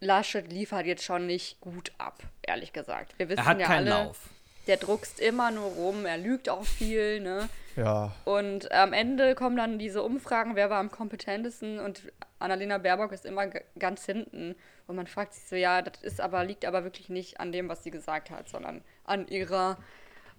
[0.00, 3.16] Laschet liefert jetzt schon nicht gut ab, ehrlich gesagt.
[3.18, 4.18] Wir wissen Er hat ja keinen alle, Lauf.
[4.66, 7.48] der druckst immer nur rum, er lügt auch viel, ne?
[7.76, 8.12] Ja.
[8.24, 13.24] Und am Ende kommen dann diese Umfragen, wer war am kompetentesten und Annalena Baerbock ist
[13.24, 13.46] immer
[13.78, 14.56] ganz hinten.
[14.88, 17.68] Und man fragt sich so, ja, das ist aber, liegt aber wirklich nicht an dem,
[17.68, 19.78] was sie gesagt hat, sondern an ihrer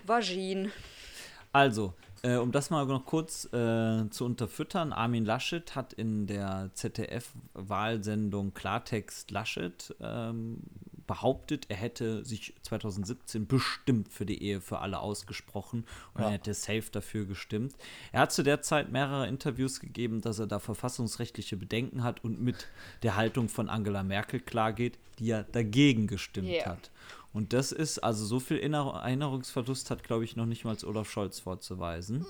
[0.03, 0.71] Vagin.
[1.53, 1.93] Also,
[2.23, 6.71] äh, um das mal noch kurz äh, zu unterfüttern, Armin Laschet hat in der
[7.53, 10.59] ZDF-Wahlsendung Klartext Laschet ähm,
[11.05, 16.27] behauptet, er hätte sich 2017 bestimmt für die Ehe für alle ausgesprochen und Ja.
[16.27, 17.73] er hätte safe dafür gestimmt.
[18.13, 22.41] Er hat zu der Zeit mehrere Interviews gegeben, dass er da verfassungsrechtliche Bedenken hat und
[22.41, 22.67] mit
[23.03, 26.67] der Haltung von Angela Merkel klargeht, die ja dagegen gestimmt Ja.
[26.67, 26.89] hat.
[27.33, 31.09] Und das ist, also so viel Inner- Erinnerungsverlust hat, glaube ich, noch nicht mal Olaf
[31.09, 32.25] Scholz vorzuweisen.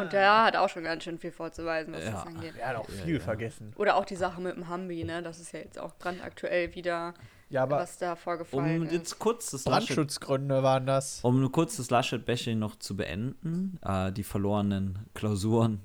[0.00, 2.10] Und der hat auch schon ganz schön viel vorzuweisen, was Ja.
[2.12, 2.54] das angeht.
[2.58, 3.72] Er hat auch viel vergessen.
[3.76, 5.22] Oder auch die Sache mit dem Hambi, ne?
[5.22, 7.12] Das ist ja jetzt auch brandaktuell wieder,
[7.50, 8.92] Ja, aber was da vorgefallen Um ist.
[8.94, 11.20] jetzt kurz das Laschet, Brandschutzgründe waren das.
[11.22, 15.80] um nur kurz das Laschet-Bashing noch zu beenden, äh, die verlorenen Klausuren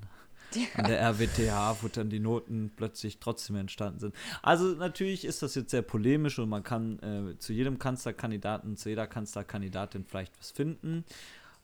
[0.74, 4.14] an der RWTH, wo dann die Noten plötzlich trotzdem entstanden sind.
[4.42, 8.88] Also natürlich ist das jetzt sehr polemisch und man kann äh, zu jedem Kanzlerkandidaten, zu
[8.88, 11.04] jeder Kanzlerkandidatin vielleicht was finden.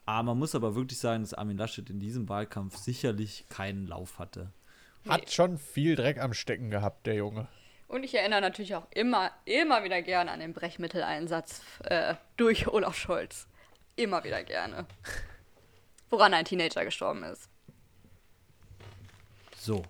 [0.07, 4.19] Aber man muss aber wirklich sagen, dass Armin Laschet in diesem Wahlkampf sicherlich keinen Lauf
[4.19, 4.51] hatte.
[5.07, 7.49] Hat schon viel Dreck am Stecken gehabt, der Junge.
[7.89, 12.97] Und ich erinnere natürlich auch immer, immer wieder gerne an den Brechmitteleinsatz äh, durch Olaf
[12.97, 13.49] Scholz.
[13.97, 14.87] Immer wieder gerne.
[16.11, 17.49] Woran ein Teenager gestorben ist.
[19.59, 19.83] So,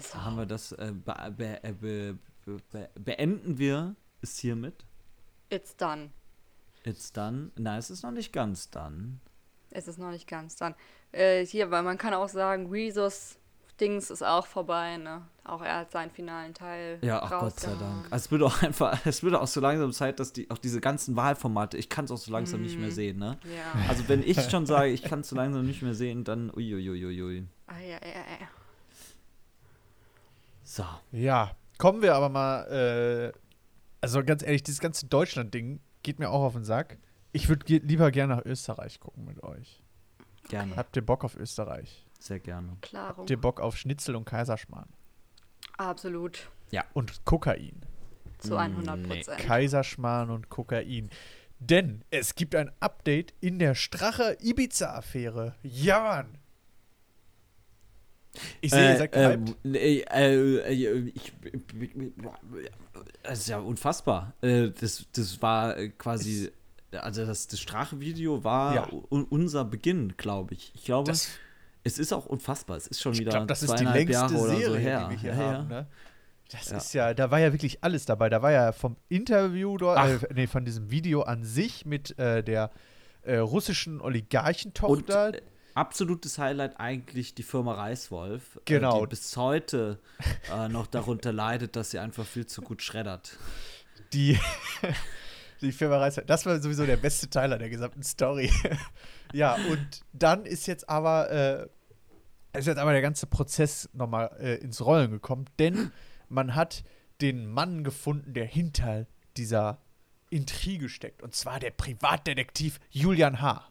[0.00, 0.24] So.
[0.24, 4.84] haben wir das, äh, be be äh, be be be beenden wir es hiermit.
[5.50, 6.10] It's done.
[6.84, 7.50] It's done.
[7.56, 9.18] Nein, es ist noch nicht ganz done.
[9.70, 10.74] Es ist noch nicht ganz done.
[11.12, 13.38] Äh, hier, weil man kann auch sagen, Rezus
[13.80, 15.22] Dings ist auch vorbei, ne?
[15.44, 16.98] Auch er hat seinen finalen Teil.
[17.02, 17.74] Ja, ach Gott sei.
[17.74, 18.06] Dank.
[18.10, 20.80] Also es wird auch einfach, es wird auch so langsam Zeit, dass die auch diese
[20.80, 23.38] ganzen Wahlformate, ich kann es auch so langsam nicht mehr sehen, ne?
[23.44, 23.88] Ja.
[23.88, 27.46] Also wenn ich schon sage, ich kann es so langsam nicht mehr sehen, dann uiuiuiui.
[27.66, 28.48] Ah, ja, ja, ja.
[30.76, 30.84] So.
[31.10, 33.38] Ja, kommen wir aber mal, äh,
[34.02, 36.98] also ganz ehrlich, dieses ganze Deutschland-Ding geht mir auch auf den Sack.
[37.32, 39.82] Ich würde ge lieber gerne nach Österreich gucken mit euch.
[40.50, 40.76] Gerne.
[40.76, 42.06] Habt ihr Bock auf Österreich?
[42.20, 42.76] Sehr gerne.
[42.82, 43.18] Klaro.
[43.18, 44.90] Habt ihr Bock auf Schnitzel und Kaiserschmarrn?
[45.78, 46.50] Absolut.
[46.92, 47.80] Und Kokain.
[48.38, 49.08] Zu 100 nee.
[49.08, 49.38] Prozent.
[49.38, 51.08] Kaiserschmarrn und Kokain.
[51.58, 55.54] Denn es gibt ein Update in der Strache-Ibiza-Affäre.
[55.62, 56.38] Ja, Mann.
[58.60, 59.56] Ich sehe, ihr seid gehypt.
[59.64, 61.32] ähm, äh, äh, äh, ich,
[63.22, 64.34] das ist ja unfassbar.
[64.42, 66.50] Äh, das, das war äh, quasi,
[66.92, 68.88] also das, das Strache-Video war Ja.
[69.10, 70.72] unser Beginn, glaube ich.
[70.74, 71.28] Ich glaube, Das-
[71.84, 72.76] es ist auch unfassbar.
[72.76, 75.04] Es ist schon Ich wieder glaube, das ist die längste Jahre oder Serie, so her.
[75.08, 75.70] die wir hier ja, haben.
[75.70, 75.80] ja.
[75.82, 75.86] Ne?
[76.50, 76.76] Das Ja.
[76.76, 78.28] ist ja, da war ja wirklich alles dabei.
[78.28, 82.42] Da war ja vom Interview dort, äh, nee, von diesem Video an sich mit äh,
[82.42, 82.70] der
[83.22, 85.34] äh, russischen Und Oligarchentochter.
[85.34, 85.42] äh,
[85.76, 88.98] absolutes Highlight eigentlich die Firma Reiswolf, Genau.
[88.98, 90.00] äh, die bis heute
[90.52, 93.36] äh, noch darunter leidet, dass sie einfach viel zu gut schreddert.
[94.12, 94.38] die,
[95.60, 96.20] die Firma Reis.
[96.26, 98.50] Das war sowieso der beste Teil an der gesamten Story.
[99.32, 104.54] ja, und dann ist jetzt aber, äh, ist jetzt aber der ganze Prozess nochmal äh,
[104.56, 105.92] ins Rollen gekommen, denn
[106.28, 106.84] man hat
[107.20, 109.80] den Mann gefunden, der hinter dieser
[110.30, 111.22] Intrige steckt.
[111.22, 113.68] Und zwar der Privatdetektiv Julian H.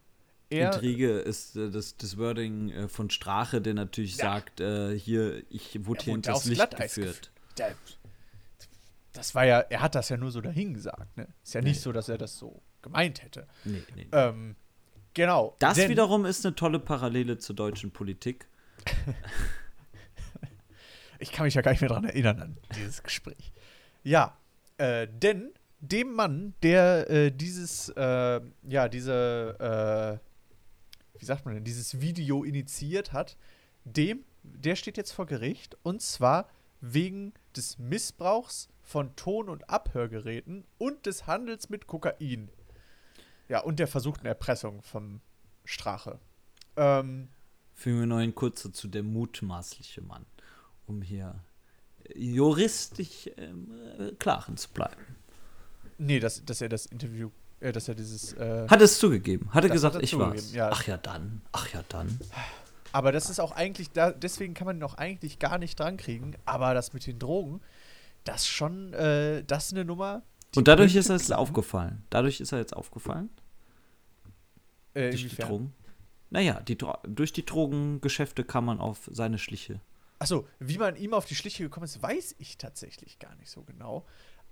[0.49, 4.25] Er, Intrige ist äh, das, das Wording äh, von Strache, der natürlich Ja.
[4.35, 7.31] sagt, äh, hier, ich wurde Er hier hinters aufs Licht Glatteis geführt.
[7.57, 7.75] der,
[9.13, 11.15] das war ja, er hat das ja nur so dahingesagt.
[11.17, 11.27] Ne?
[11.43, 11.81] Ist ja nicht Nee.
[11.81, 13.47] so, dass er das so gemeint hätte.
[13.63, 14.07] Nee, nee.
[14.11, 14.55] Ähm,
[15.13, 15.55] genau.
[15.59, 18.47] Das denn- wiederum ist eine tolle Parallele zur deutschen Politik.
[21.17, 23.53] Ich kann mich ja gar nicht mehr daran erinnern an dieses Gespräch.
[24.03, 24.37] Ja,
[24.77, 30.34] äh, denn dem Mann, der äh, dieses, äh, ja, diese, äh,
[31.19, 33.37] wie sagt man denn, dieses Video initiiert hat,
[33.83, 36.49] dem, der steht jetzt vor Gericht und zwar
[36.81, 42.49] wegen des Missbrauchs von Ton- und Abhörgeräten und des Handels mit Kokain.
[43.47, 45.21] Ja, und der versuchten Erpressung vom
[45.63, 46.19] Strache.
[46.75, 47.29] Ähm,
[47.73, 50.25] Fügen wir noch einen kurz dazu, der mutmaßliche Mann,
[50.85, 51.43] um hier
[52.05, 55.01] äh, juristisch ähm, äh, klaren zu bleiben.
[55.97, 57.31] nee, dass, dass er das Interview,
[57.65, 60.53] äh, dass er dieses, äh, Hat es zugegeben, hat er gesagt, hat ich war's.
[60.53, 60.69] ja.
[60.71, 62.19] Ach ja, dann, ach ja, dann.
[62.91, 65.97] Aber das ist auch eigentlich, da, deswegen kann man ihn auch eigentlich gar nicht dran
[65.97, 66.35] kriegen.
[66.45, 67.61] Aber das mit den Drogen,
[68.23, 70.21] das schon, äh, das ist eine Nummer.
[70.53, 72.03] die Und dadurch ist er jetzt aufgefallen.
[72.09, 73.29] Dadurch ist er jetzt aufgefallen.
[74.93, 75.47] Äh, Durch die inwiefern?
[75.49, 75.73] Drogen.
[76.29, 79.81] Naja, die, durch die Drogengeschäfte kam man auf seine Schliche.
[80.19, 83.63] Achso, wie man ihm auf die Schliche gekommen ist, weiß ich tatsächlich gar nicht so
[83.63, 84.05] genau.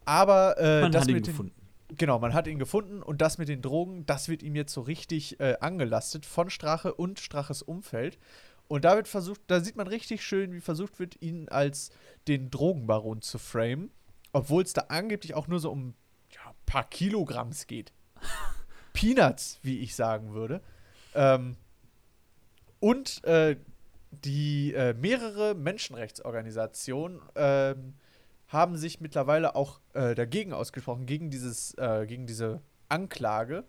[0.05, 1.62] Aber äh, Man das hat ihn gefunden.
[1.97, 4.81] Genau, man hat ihn gefunden und das mit den Drogen, das wird ihm jetzt so
[4.81, 8.17] richtig äh, angelastet von Strache und Straches Umfeld.
[8.67, 11.91] Und da wird versucht, da sieht man richtig schön, wie versucht wird, ihn als
[12.27, 13.91] den Drogenbaron zu framen,
[14.31, 15.93] obwohl es da angeblich auch nur so um
[16.31, 17.93] ja, ein paar Kilogramms geht.
[18.93, 20.61] Peanuts, wie ich sagen würde.
[21.13, 21.57] Ähm,
[22.79, 23.57] und äh,
[24.11, 27.95] die äh, mehrere Menschenrechtsorganisationen ähm,
[28.53, 33.65] haben sich mittlerweile auch äh, dagegen ausgesprochen, gegen, dieses, äh, gegen diese Anklage.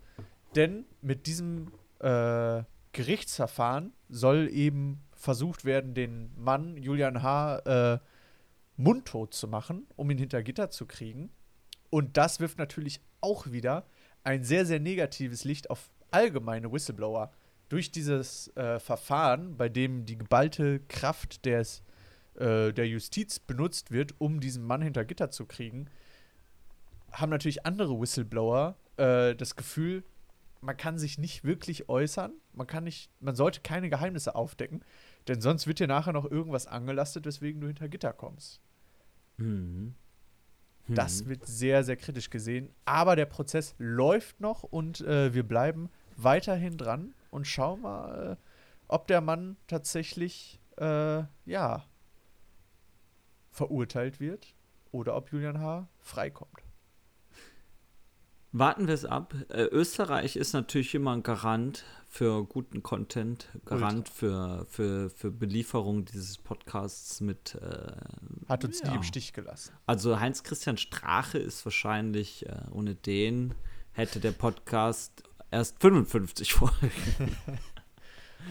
[0.55, 7.93] Denn mit diesem äh, Gerichtsverfahren soll eben versucht werden, den Mann Julian H.
[7.95, 7.99] Äh,
[8.77, 11.29] mundtot zu machen, um ihn hinter Gitter zu kriegen.
[11.89, 13.85] Und das wirft natürlich auch wieder
[14.23, 17.31] ein sehr, sehr negatives Licht auf allgemeine Whistleblower.
[17.69, 21.83] Durch dieses äh, Verfahren, bei dem die geballte Kraft des,
[22.37, 25.89] äh, der Justiz benutzt wird, um diesen Mann hinter Gitter zu kriegen,
[27.11, 30.03] haben natürlich andere Whistleblower äh, das Gefühl,
[30.61, 34.83] man kann sich nicht wirklich äußern, man kann nicht, man sollte keine Geheimnisse aufdecken,
[35.27, 38.61] denn sonst wird dir nachher noch irgendwas angelastet, weswegen du hinter Gitter kommst.
[39.37, 39.95] Mhm.
[40.87, 41.29] Das Mhm.
[41.29, 42.69] wird sehr, sehr kritisch gesehen.
[42.85, 48.35] Aber der Prozess läuft noch und äh, wir bleiben weiterhin dran und schauen mal, äh,
[48.87, 51.85] ob der Mann tatsächlich, äh, ja,
[53.55, 54.53] verurteilt wird
[54.91, 55.87] oder ob Julian H.
[55.99, 56.63] freikommt.
[58.51, 59.33] Warten wir es ab.
[59.49, 66.05] Äh, Österreich ist natürlich immer ein Garant für guten Content, Garant für, für, für Belieferung
[66.05, 67.55] dieses Podcasts mit.
[67.55, 67.91] Äh,
[68.47, 68.91] Hat uns ja.
[68.91, 69.73] nie im Stich gelassen.
[69.85, 73.53] Also Heinz-Christian Strache ist wahrscheinlich, äh, ohne den
[73.91, 76.91] hätte der Podcast erst 55 Folgen.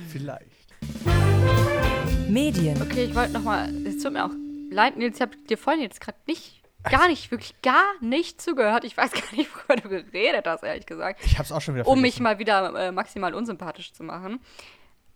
[0.09, 0.75] Vielleicht.
[2.29, 4.44] Medien, Okay, ich wollte nochmal, es tut mir auch
[4.75, 8.85] leid, Nils, ich habe dir vorhin jetzt gerade nicht, gar nicht, wirklich gar nicht zugehört.
[8.85, 11.25] Ich weiß gar nicht, worüber du geredet hast, ehrlich gesagt.
[11.25, 12.23] Ich hab's auch schon wieder Um mich vergessen.
[12.25, 14.41] mal wieder äh, maximal unsympathisch zu machen.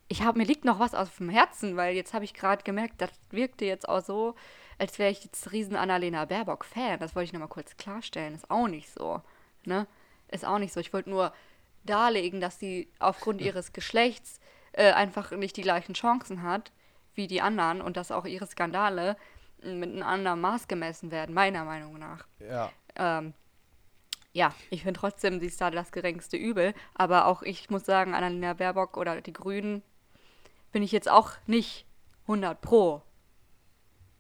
[0.08, 2.94] Ich habe mir liegt noch was auf dem Herzen, weil jetzt habe ich gerade gemerkt,
[3.02, 4.34] das wirkte jetzt auch so,
[4.78, 6.98] als wäre ich jetzt riesen Annalena Baerbock Fan.
[6.98, 8.34] Das wollte ich nochmal kurz klarstellen.
[8.34, 9.20] Ist auch nicht so,
[9.64, 9.86] ne?
[10.28, 10.80] Ist auch nicht so.
[10.80, 11.32] Ich wollte nur
[11.84, 14.40] darlegen, dass sie aufgrund ihres Geschlechts
[14.72, 16.72] äh, einfach nicht die gleichen Chancen hat
[17.14, 19.16] wie die anderen und dass auch ihre Skandale
[19.62, 22.26] mit einem anderen Maß gemessen werden, meiner Meinung nach.
[22.40, 22.70] Ja.
[22.96, 23.34] Ähm,
[24.32, 26.74] ja, ich finde trotzdem, sie ist da das geringste Übel.
[26.94, 29.82] Aber auch ich muss sagen, Annalena Baerbock oder die Grünen
[30.72, 31.86] bin ich jetzt auch nicht
[32.26, 33.02] 100 pro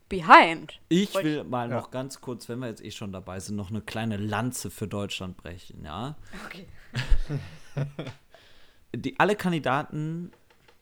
[0.08, 0.80] behind.
[0.88, 1.76] Ich will mal Ja.
[1.76, 4.88] noch ganz kurz, wenn wir jetzt eh schon dabei sind, noch eine kleine Lanze für
[4.88, 6.16] Deutschland brechen, ja?
[6.46, 6.66] Okay.
[8.96, 10.32] Die, alle Kandidaten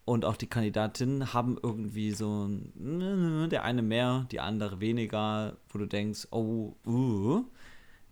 [0.07, 5.87] und auch die Kandidatinnen haben irgendwie so der eine mehr, die andere weniger, wo du
[5.87, 7.45] denkst, oh, uh.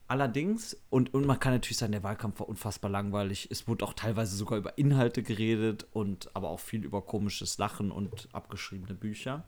[0.08, 3.48] Allerdings, und, und man kann natürlich sagen, der Wahlkampf war unfassbar langweilig.
[3.50, 7.92] Es wurde auch teilweise sogar über Inhalte geredet und aber auch viel über komisches Lachen
[7.92, 9.44] und abgeschriebene Bücher.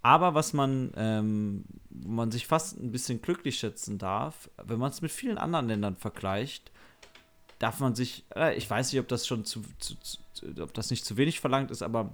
[0.00, 5.02] Aber was man, ähm, man sich fast ein bisschen glücklich schätzen darf, wenn man es
[5.02, 6.72] mit vielen anderen Ländern vergleicht,
[7.60, 9.94] darf man sich, äh, ich weiß nicht, ob das schon zu, zu,
[10.32, 12.10] zu, ob das nicht zu wenig verlangt ist, aber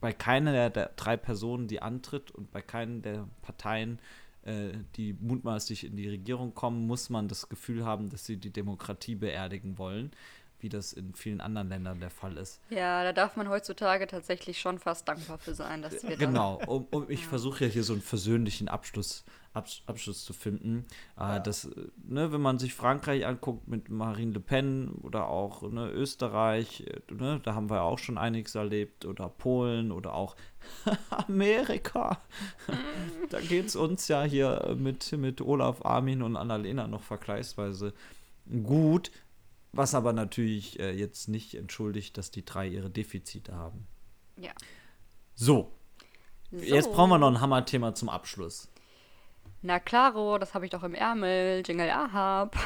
[0.00, 3.98] bei keiner der, der drei Personen, die antritt und bei keinen der Parteien,
[4.44, 8.50] äh, die mutmaßlich in die Regierung kommen, muss man das Gefühl haben, dass sie die
[8.50, 10.12] Demokratie beerdigen wollen,
[10.60, 12.60] wie das in vielen anderen Ländern der Fall ist.
[12.70, 16.62] Ja, da darf man heutzutage tatsächlich schon fast dankbar für sein, dass wir da- Genau,
[16.66, 19.24] um, um, ich versuche ja hier so einen versöhnlichen Abschluss,
[19.56, 20.84] Abs Abschluss zu finden.
[21.18, 25.62] Äh, das, äh, ne, wenn man sich Frankreich anguckt mit Marine Le Pen oder auch
[25.62, 30.36] ne, Österreich, äh, ne, da haben wir auch schon einiges erlebt, oder Polen oder auch
[31.10, 32.20] Amerika.
[33.30, 37.94] da geht es uns ja hier mit, mit Olaf Armin und Annalena noch vergleichsweise
[38.64, 39.10] gut,
[39.72, 43.86] was aber natürlich äh, jetzt nicht entschuldigt, dass die drei ihre Defizite haben.
[44.36, 44.52] Ja.
[45.34, 45.72] So,
[46.50, 48.68] Jetzt brauchen wir noch ein Hammerthema zum Abschluss.
[49.66, 51.60] Na klaro, das habe ich doch im Ärmel.
[51.66, 52.56] Jingle Ahab.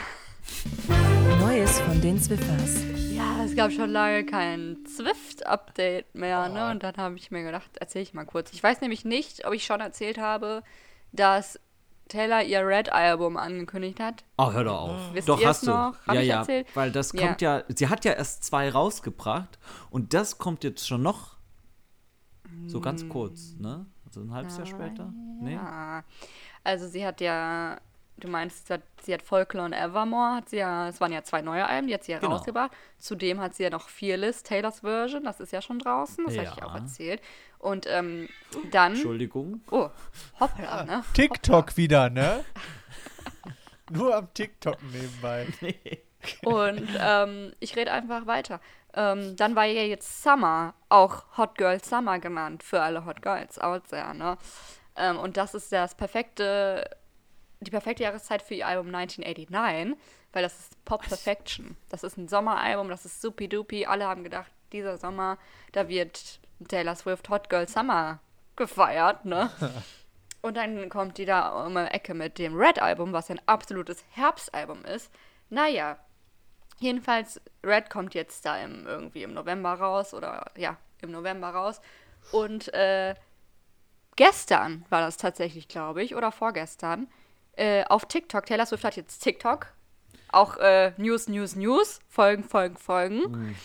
[1.40, 2.82] Neues von den Zwiffers.
[3.10, 6.70] Ja, es gab schon lange kein Zwift-Update mehr, ne?
[6.70, 8.52] Und dann habe ich mir gedacht, erzähle ich mal kurz.
[8.52, 10.62] Ich weiß nämlich nicht, ob ich schon erzählt habe,
[11.12, 11.58] dass
[12.08, 14.22] Taylor ihr Red-Album angekündigt hat.
[14.36, 15.14] Oh, hör doch auf.
[15.14, 15.70] Wisst doch, ihr's hast du.
[15.70, 15.96] noch?
[16.06, 16.38] Hab ja, ich ja.
[16.40, 16.66] erzählt?
[16.74, 17.28] Weil das Ja.
[17.28, 17.62] kommt ja.
[17.74, 19.58] sie hat ja erst zwei rausgebracht
[19.88, 21.38] und das kommt jetzt schon noch
[22.66, 23.86] so ganz kurz, ne?
[24.04, 25.14] Also ein halbes Jahr später?
[25.40, 25.56] Nee?
[26.64, 26.70] Ja.
[26.72, 27.78] Also sie hat ja,
[28.18, 31.22] du meinst, sie hat, sie hat Folklore und Evermore, hat sie ja, es waren ja
[31.22, 32.32] zwei neue Alben, die hat sie ja Genau.
[32.36, 32.70] rausgebracht.
[32.98, 36.46] Zudem hat sie ja noch Fearless, Taylors Version, das ist ja schon draußen, das habe
[36.46, 36.66] ich Ja.
[36.66, 37.20] auch erzählt.
[37.58, 38.28] Und ähm,
[38.70, 39.60] dann, Entschuldigung.
[39.70, 39.88] oh,
[40.38, 41.04] hoppla, ne?
[41.14, 42.44] TikTok wieder, ne?
[43.90, 45.46] Nur am TikTok nebenbei.
[46.44, 48.60] Und ähm, ich rede einfach weiter.
[48.94, 53.58] Ähm, dann war ja jetzt Summer, auch Hot Girl Summer genannt, für alle Hot Girls
[53.58, 54.36] out there, ne?
[55.00, 56.88] Ähm, und das ist das perfekte,
[57.60, 59.98] die perfekte Jahreszeit für ihr Album 1989,
[60.32, 61.76] weil das ist Pop Perfection.
[61.88, 63.86] Das ist ein Sommeralbum, das ist supi dupi.
[63.86, 65.38] Alle haben gedacht, dieser Sommer,
[65.72, 68.20] da wird Taylor Swift Hot Girl Summer
[68.56, 69.50] gefeiert, ne?
[70.42, 74.04] Und dann kommt die da um die Ecke mit dem Red-Album, was ja ein absolutes
[74.10, 75.10] Herbstalbum ist.
[75.50, 75.98] Naja,
[76.78, 81.80] jedenfalls, Red kommt jetzt da im, irgendwie im November raus oder ja, im November raus.
[82.32, 83.14] Und äh,
[84.20, 87.08] gestern war das tatsächlich, glaube ich, oder vorgestern,
[87.56, 88.44] äh, auf TikTok.
[88.44, 89.68] Taylor Swift hat jetzt TikTok.
[90.28, 92.00] Auch äh, News, News, News.
[92.06, 93.56] Folgen, Folgen, Folgen.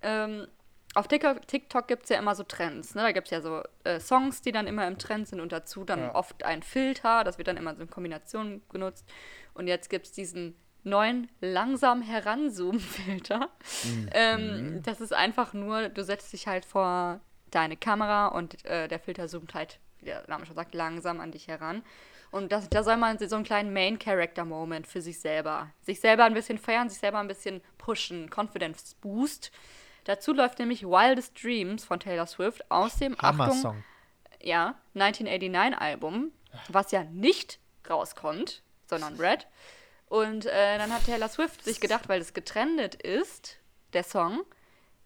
[0.00, 0.46] Ähm,
[0.94, 2.94] auf TikTok, TikTok gibt es ja immer so Trends.
[2.94, 3.02] Ne?
[3.02, 5.82] Da gibt es ja so äh, Songs, die dann immer im Trend sind und dazu
[5.84, 6.14] dann Ja.
[6.14, 7.24] oft ein Filter.
[7.24, 9.04] Das wird dann immer so in Kombination genutzt.
[9.54, 13.48] Und jetzt gibt es diesen neuen langsam Heranzoom-Filter.
[14.12, 17.20] Ähm, das ist einfach nur, du setzt dich halt vor
[17.50, 21.32] deine Kamera und äh, der Filter zoomt halt, wie der Name schon sagt, langsam an
[21.32, 21.82] dich heran.
[22.30, 25.70] Und das, da soll man so einen kleinen Main-Character-Moment für sich selber.
[25.82, 29.50] Sich selber ein bisschen feiern, sich selber ein bisschen pushen, Confidence-Boost.
[30.04, 33.82] Dazu läuft nämlich Wildest Dreams von Taylor Swift aus dem Achtung,
[34.40, 36.32] ja, 1989-Album,
[36.68, 37.58] was ja nicht
[37.88, 39.46] rauskommt, sondern Red.
[40.06, 43.58] Und äh, dann hat Taylor Swift sich gedacht, weil es getrendet ist,
[43.92, 44.42] der Song,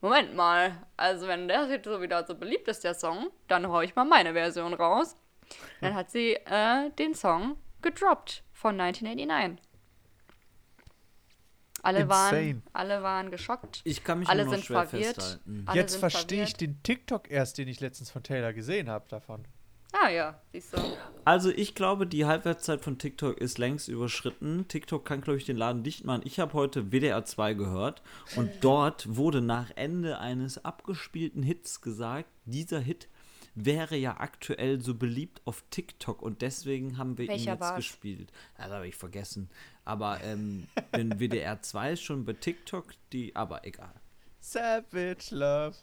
[0.05, 3.81] Moment mal, also wenn der jetzt so wieder so beliebt ist, der Song, dann hau
[3.81, 5.17] ich mal meine Version raus.
[5.81, 9.67] Dann hat sie äh, den Song gedroppt von 1989.
[11.83, 12.63] Alle waren, Insane.
[12.75, 13.81] alle waren geschockt.
[13.85, 15.15] Ich kann mich alle nur noch sind schwer verwirrt.
[15.15, 15.65] festhalten.
[15.67, 19.47] Alle Jetzt verstehe ich den TikTok erst, den ich letztens von Taylor gesehen habe davon.
[19.97, 20.79] Ah ja, siehst du.
[21.25, 24.67] Also ich glaube, die Halbwertszeit von TikTok ist längst überschritten.
[24.67, 26.23] TikTok kann, glaube ich, den Laden dicht machen.
[26.25, 28.03] Ich habe heute WDR 2 gehört
[28.35, 33.09] und dort wurde nach Ende eines abgespielten Hits gesagt, dieser Hit
[33.55, 37.77] wäre ja aktuell so beliebt auf TikTok und deswegen haben wir ihn Welcher jetzt war's?
[37.77, 38.33] gespielt.
[38.59, 39.49] Ja, das habe ich vergessen.
[39.85, 43.95] Aber ähm, wenn WDR 2 ist schon bei TikTok, die, aber egal.
[44.41, 45.77] Savage Love.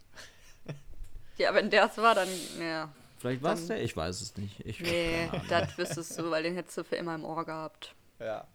[1.37, 2.27] Ja, wenn der es war, dann,
[2.59, 2.91] ja.
[3.21, 4.59] Vielleicht war es der, ich weiß es nicht.
[4.65, 7.93] Ich, Nee, das wüsstest du, weil den hättest du für immer im Ohr gehabt.
[8.19, 8.45] Ja.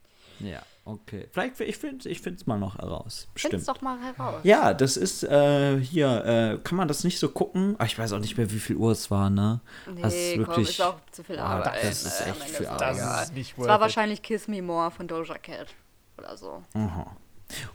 [0.41, 1.29] Ja, okay.
[1.33, 3.27] Vielleicht, ich finde es ich mal noch heraus.
[3.37, 3.69] Find's Stimmt.
[3.69, 4.41] doch mal heraus.
[4.43, 7.75] Ja, das ist äh, hier, äh, kann man das nicht so gucken?
[7.79, 9.61] Ah, ich weiß auch nicht mehr, wie viel Uhr es war, ne?
[9.91, 10.69] Nee, das ist komm, wirklich.
[10.71, 11.83] ist auch zu viel Ah, Arbeit.
[11.85, 12.99] das ist echt viel Arbeit.
[12.99, 13.81] Das ist nicht Es worth war it.
[13.81, 15.69] wahrscheinlich Kiss Me More von Doja Cat
[16.19, 16.63] oder so.
[16.75, 17.17] Aha.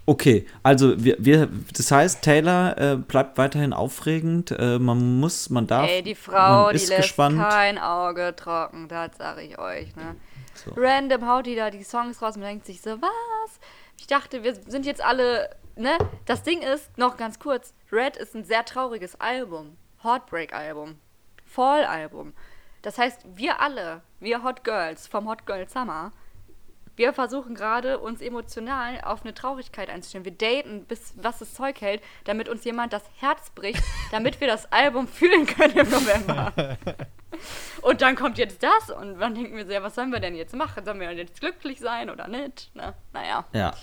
[0.06, 4.52] Okay, also wir, wir das heißt, Taylor äh, bleibt weiterhin aufregend.
[4.52, 5.89] Äh, man muss, man darf.
[5.89, 7.38] Ey, die Frau, man die ist lässt gespannt.
[7.38, 10.16] kein Auge trocken, das sage ich euch, ne?
[10.56, 10.72] So.
[10.76, 13.60] Random haut die da die Songs raus und denkt sich so, was?
[13.99, 15.97] Ich dachte, wir sind jetzt alle, ne?
[16.26, 19.78] Das Ding ist, noch ganz kurz, Red ist ein sehr trauriges Album.
[20.04, 20.95] Heartbreak-Album.
[21.45, 22.34] Fall-Album.
[22.82, 26.12] Das heißt, wir alle, wir Hot Girls vom Hot Girl Summer,
[27.02, 30.24] wir versuchen gerade, uns emotional auf eine Traurigkeit einzustellen.
[30.24, 34.47] Wir daten, bis was das Zeug hält, damit uns jemand das Herz bricht, damit wir
[34.47, 36.54] das Album fühlen können im November.
[37.82, 40.54] Und dann kommt jetzt das und dann denken wir ja, was sollen wir denn jetzt
[40.54, 40.84] machen?
[40.84, 42.70] Sollen wir jetzt glücklich sein oder nicht?
[42.76, 42.93] Ne?
[43.14, 43.45] Naja.
[43.54, 43.74] Ja.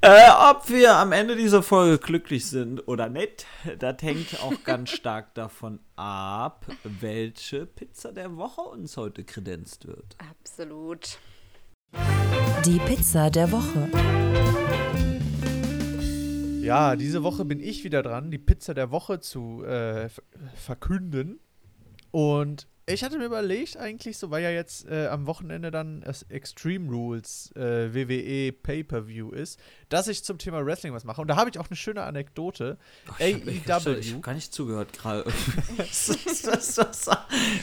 [0.00, 3.46] Äh, ob wir am Ende dieser Folge glücklich sind oder nicht,
[3.78, 10.16] das hängt auch ganz stark davon ab, welche Pizza der Woche uns heute kredenzt wird.
[10.30, 11.18] Absolut.
[12.66, 13.88] Die Pizza der Woche.
[16.60, 20.22] Ja, diese Woche bin ich wieder dran, die Pizza der Woche zu äh, ver-
[20.54, 21.38] verkünden.
[22.10, 26.22] Und ich hatte mir überlegt, eigentlich, so weil ja jetzt äh, am Wochenende dann das
[26.24, 29.58] Extreme Rules äh, WWE Pay-Per-View ist,
[29.88, 31.20] dass ich zum Thema Wrestling was mache.
[31.20, 32.76] Und da habe ich auch eine schöne Anekdote.
[33.18, 35.24] Ich habe ich AEW, hab gar nicht zugehört gerade.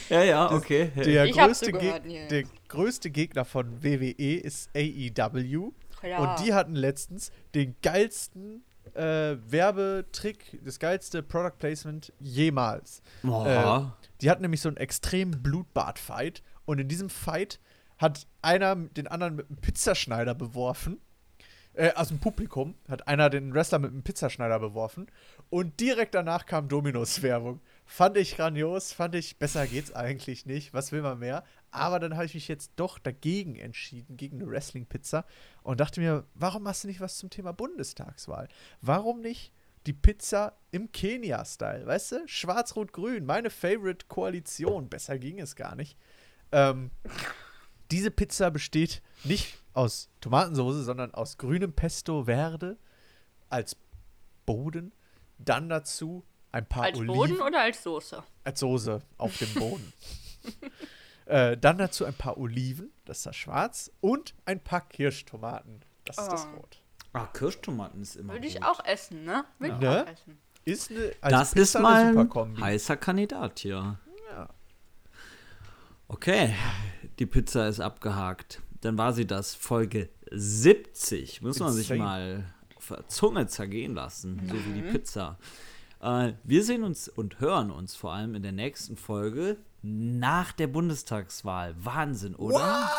[0.09, 0.91] ja, ja, okay.
[0.95, 5.71] der Ich hab größte, zugehört, Geg- der größte Gegner von WWE ist AEW.
[6.03, 6.17] Ja.
[6.17, 8.63] Und die hatten letztens den geilsten
[8.95, 13.03] äh, Werbetrick, das geilste Product Placement jemals.
[13.21, 13.95] Boah.
[14.21, 17.59] Die hatten nämlich so einen extremen Blutbad-Fight und in diesem Fight
[17.97, 20.99] hat einer den anderen mit einem Pizzaschneider beworfen.
[21.73, 25.07] Äh, aus dem Publikum hat einer den Wrestler mit einem Pizzaschneider beworfen
[25.49, 27.61] und direkt danach kam Dominos Werbung.
[27.85, 30.73] Fand ich grandios, fand ich, besser geht's eigentlich nicht.
[30.73, 31.45] Was will man mehr?
[31.69, 35.25] Aber dann habe ich mich jetzt doch dagegen entschieden, gegen eine Wrestling-Pizza
[35.63, 38.49] und dachte mir, warum machst du nicht was zum Thema Bundestagswahl?
[38.81, 39.53] Warum nicht
[39.85, 41.85] die Pizza im Kenia-Style?
[41.85, 42.27] Weißt du?
[42.27, 44.89] Schwarz-Rot-Grün, meine Favorite-Koalition.
[44.89, 45.97] Besser ging es gar nicht.
[46.51, 46.91] Ähm,
[47.91, 52.77] diese Pizza besteht nicht aus Tomatensauce, sondern aus grünem Pesto Verde
[53.49, 53.75] als
[54.45, 54.91] Boden.
[55.37, 57.15] Dann dazu ein paar Als Oliven.
[57.15, 58.23] Boden oder als Soße?
[58.43, 59.93] Als Soße auf dem Boden.
[61.25, 66.17] äh, dann dazu ein paar Oliven, das ist das Schwarz, und ein paar Kirschtomaten, das
[66.17, 66.57] ist das Oh.
[66.57, 66.81] Rot.
[67.13, 68.65] Ah, Kirschtomaten ist immer Würde ich gut.
[68.65, 69.43] auch essen, ne?
[69.59, 70.03] Würde ich Ne?
[70.03, 70.37] auch essen.
[70.63, 72.61] Ist eine, als Das Pizza ist eine mal super ein Kombi.
[72.61, 73.99] heißer Kandidat hier.
[74.31, 74.49] Ja.
[76.07, 76.53] Okay,
[77.19, 78.61] die Pizza ist abgehakt.
[78.81, 81.41] Dann war sie das, Folge 70.
[81.41, 82.03] Muss man sich Insane.
[82.03, 82.45] mal
[82.75, 84.91] auf der Zunge zergehen lassen, so wie die Mhm.
[84.91, 85.37] Pizza.
[86.01, 90.67] Äh, wir sehen uns und hören uns vor allem in der nächsten Folge nach der
[90.67, 91.75] Bundestagswahl.
[91.77, 92.89] Wahnsinn, oder?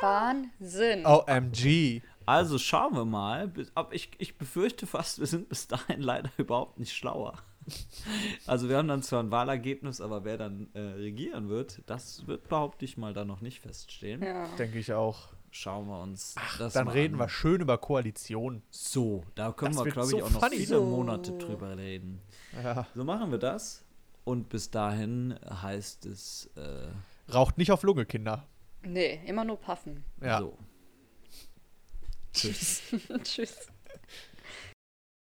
[0.00, 1.06] Wahnsinn.
[1.06, 2.02] OMG.
[2.26, 3.48] Also schauen wir mal.
[3.48, 7.34] Bis- Aber ich, ich befürchte fast, wir sind bis dahin leider überhaupt nicht schlauer.
[8.46, 12.48] Also wir haben dann zwar ein Wahlergebnis, aber wer dann äh, regieren wird, das wird,
[12.48, 14.22] behaupte ich mal, da noch nicht feststehen.
[14.22, 14.46] Ja.
[14.58, 15.28] Denke ich auch.
[15.54, 17.20] Schauen wir uns das Dann mal reden an.
[17.20, 18.62] wir schön über Koalition.
[18.70, 20.84] So, da können Das wir, glaube so ich, auch noch viele So.
[20.84, 22.20] Monate drüber reden.
[22.64, 22.86] Ja.
[22.94, 23.84] So machen wir das.
[24.24, 26.88] Und bis dahin heißt es äh,
[27.32, 28.46] Raucht nicht auf Lunge, Kinder.
[28.82, 30.04] Nee, immer nur puffen.
[30.22, 30.38] Ja.
[30.40, 30.56] so.
[32.32, 32.80] Tschüss.
[33.24, 33.54] Tschüss.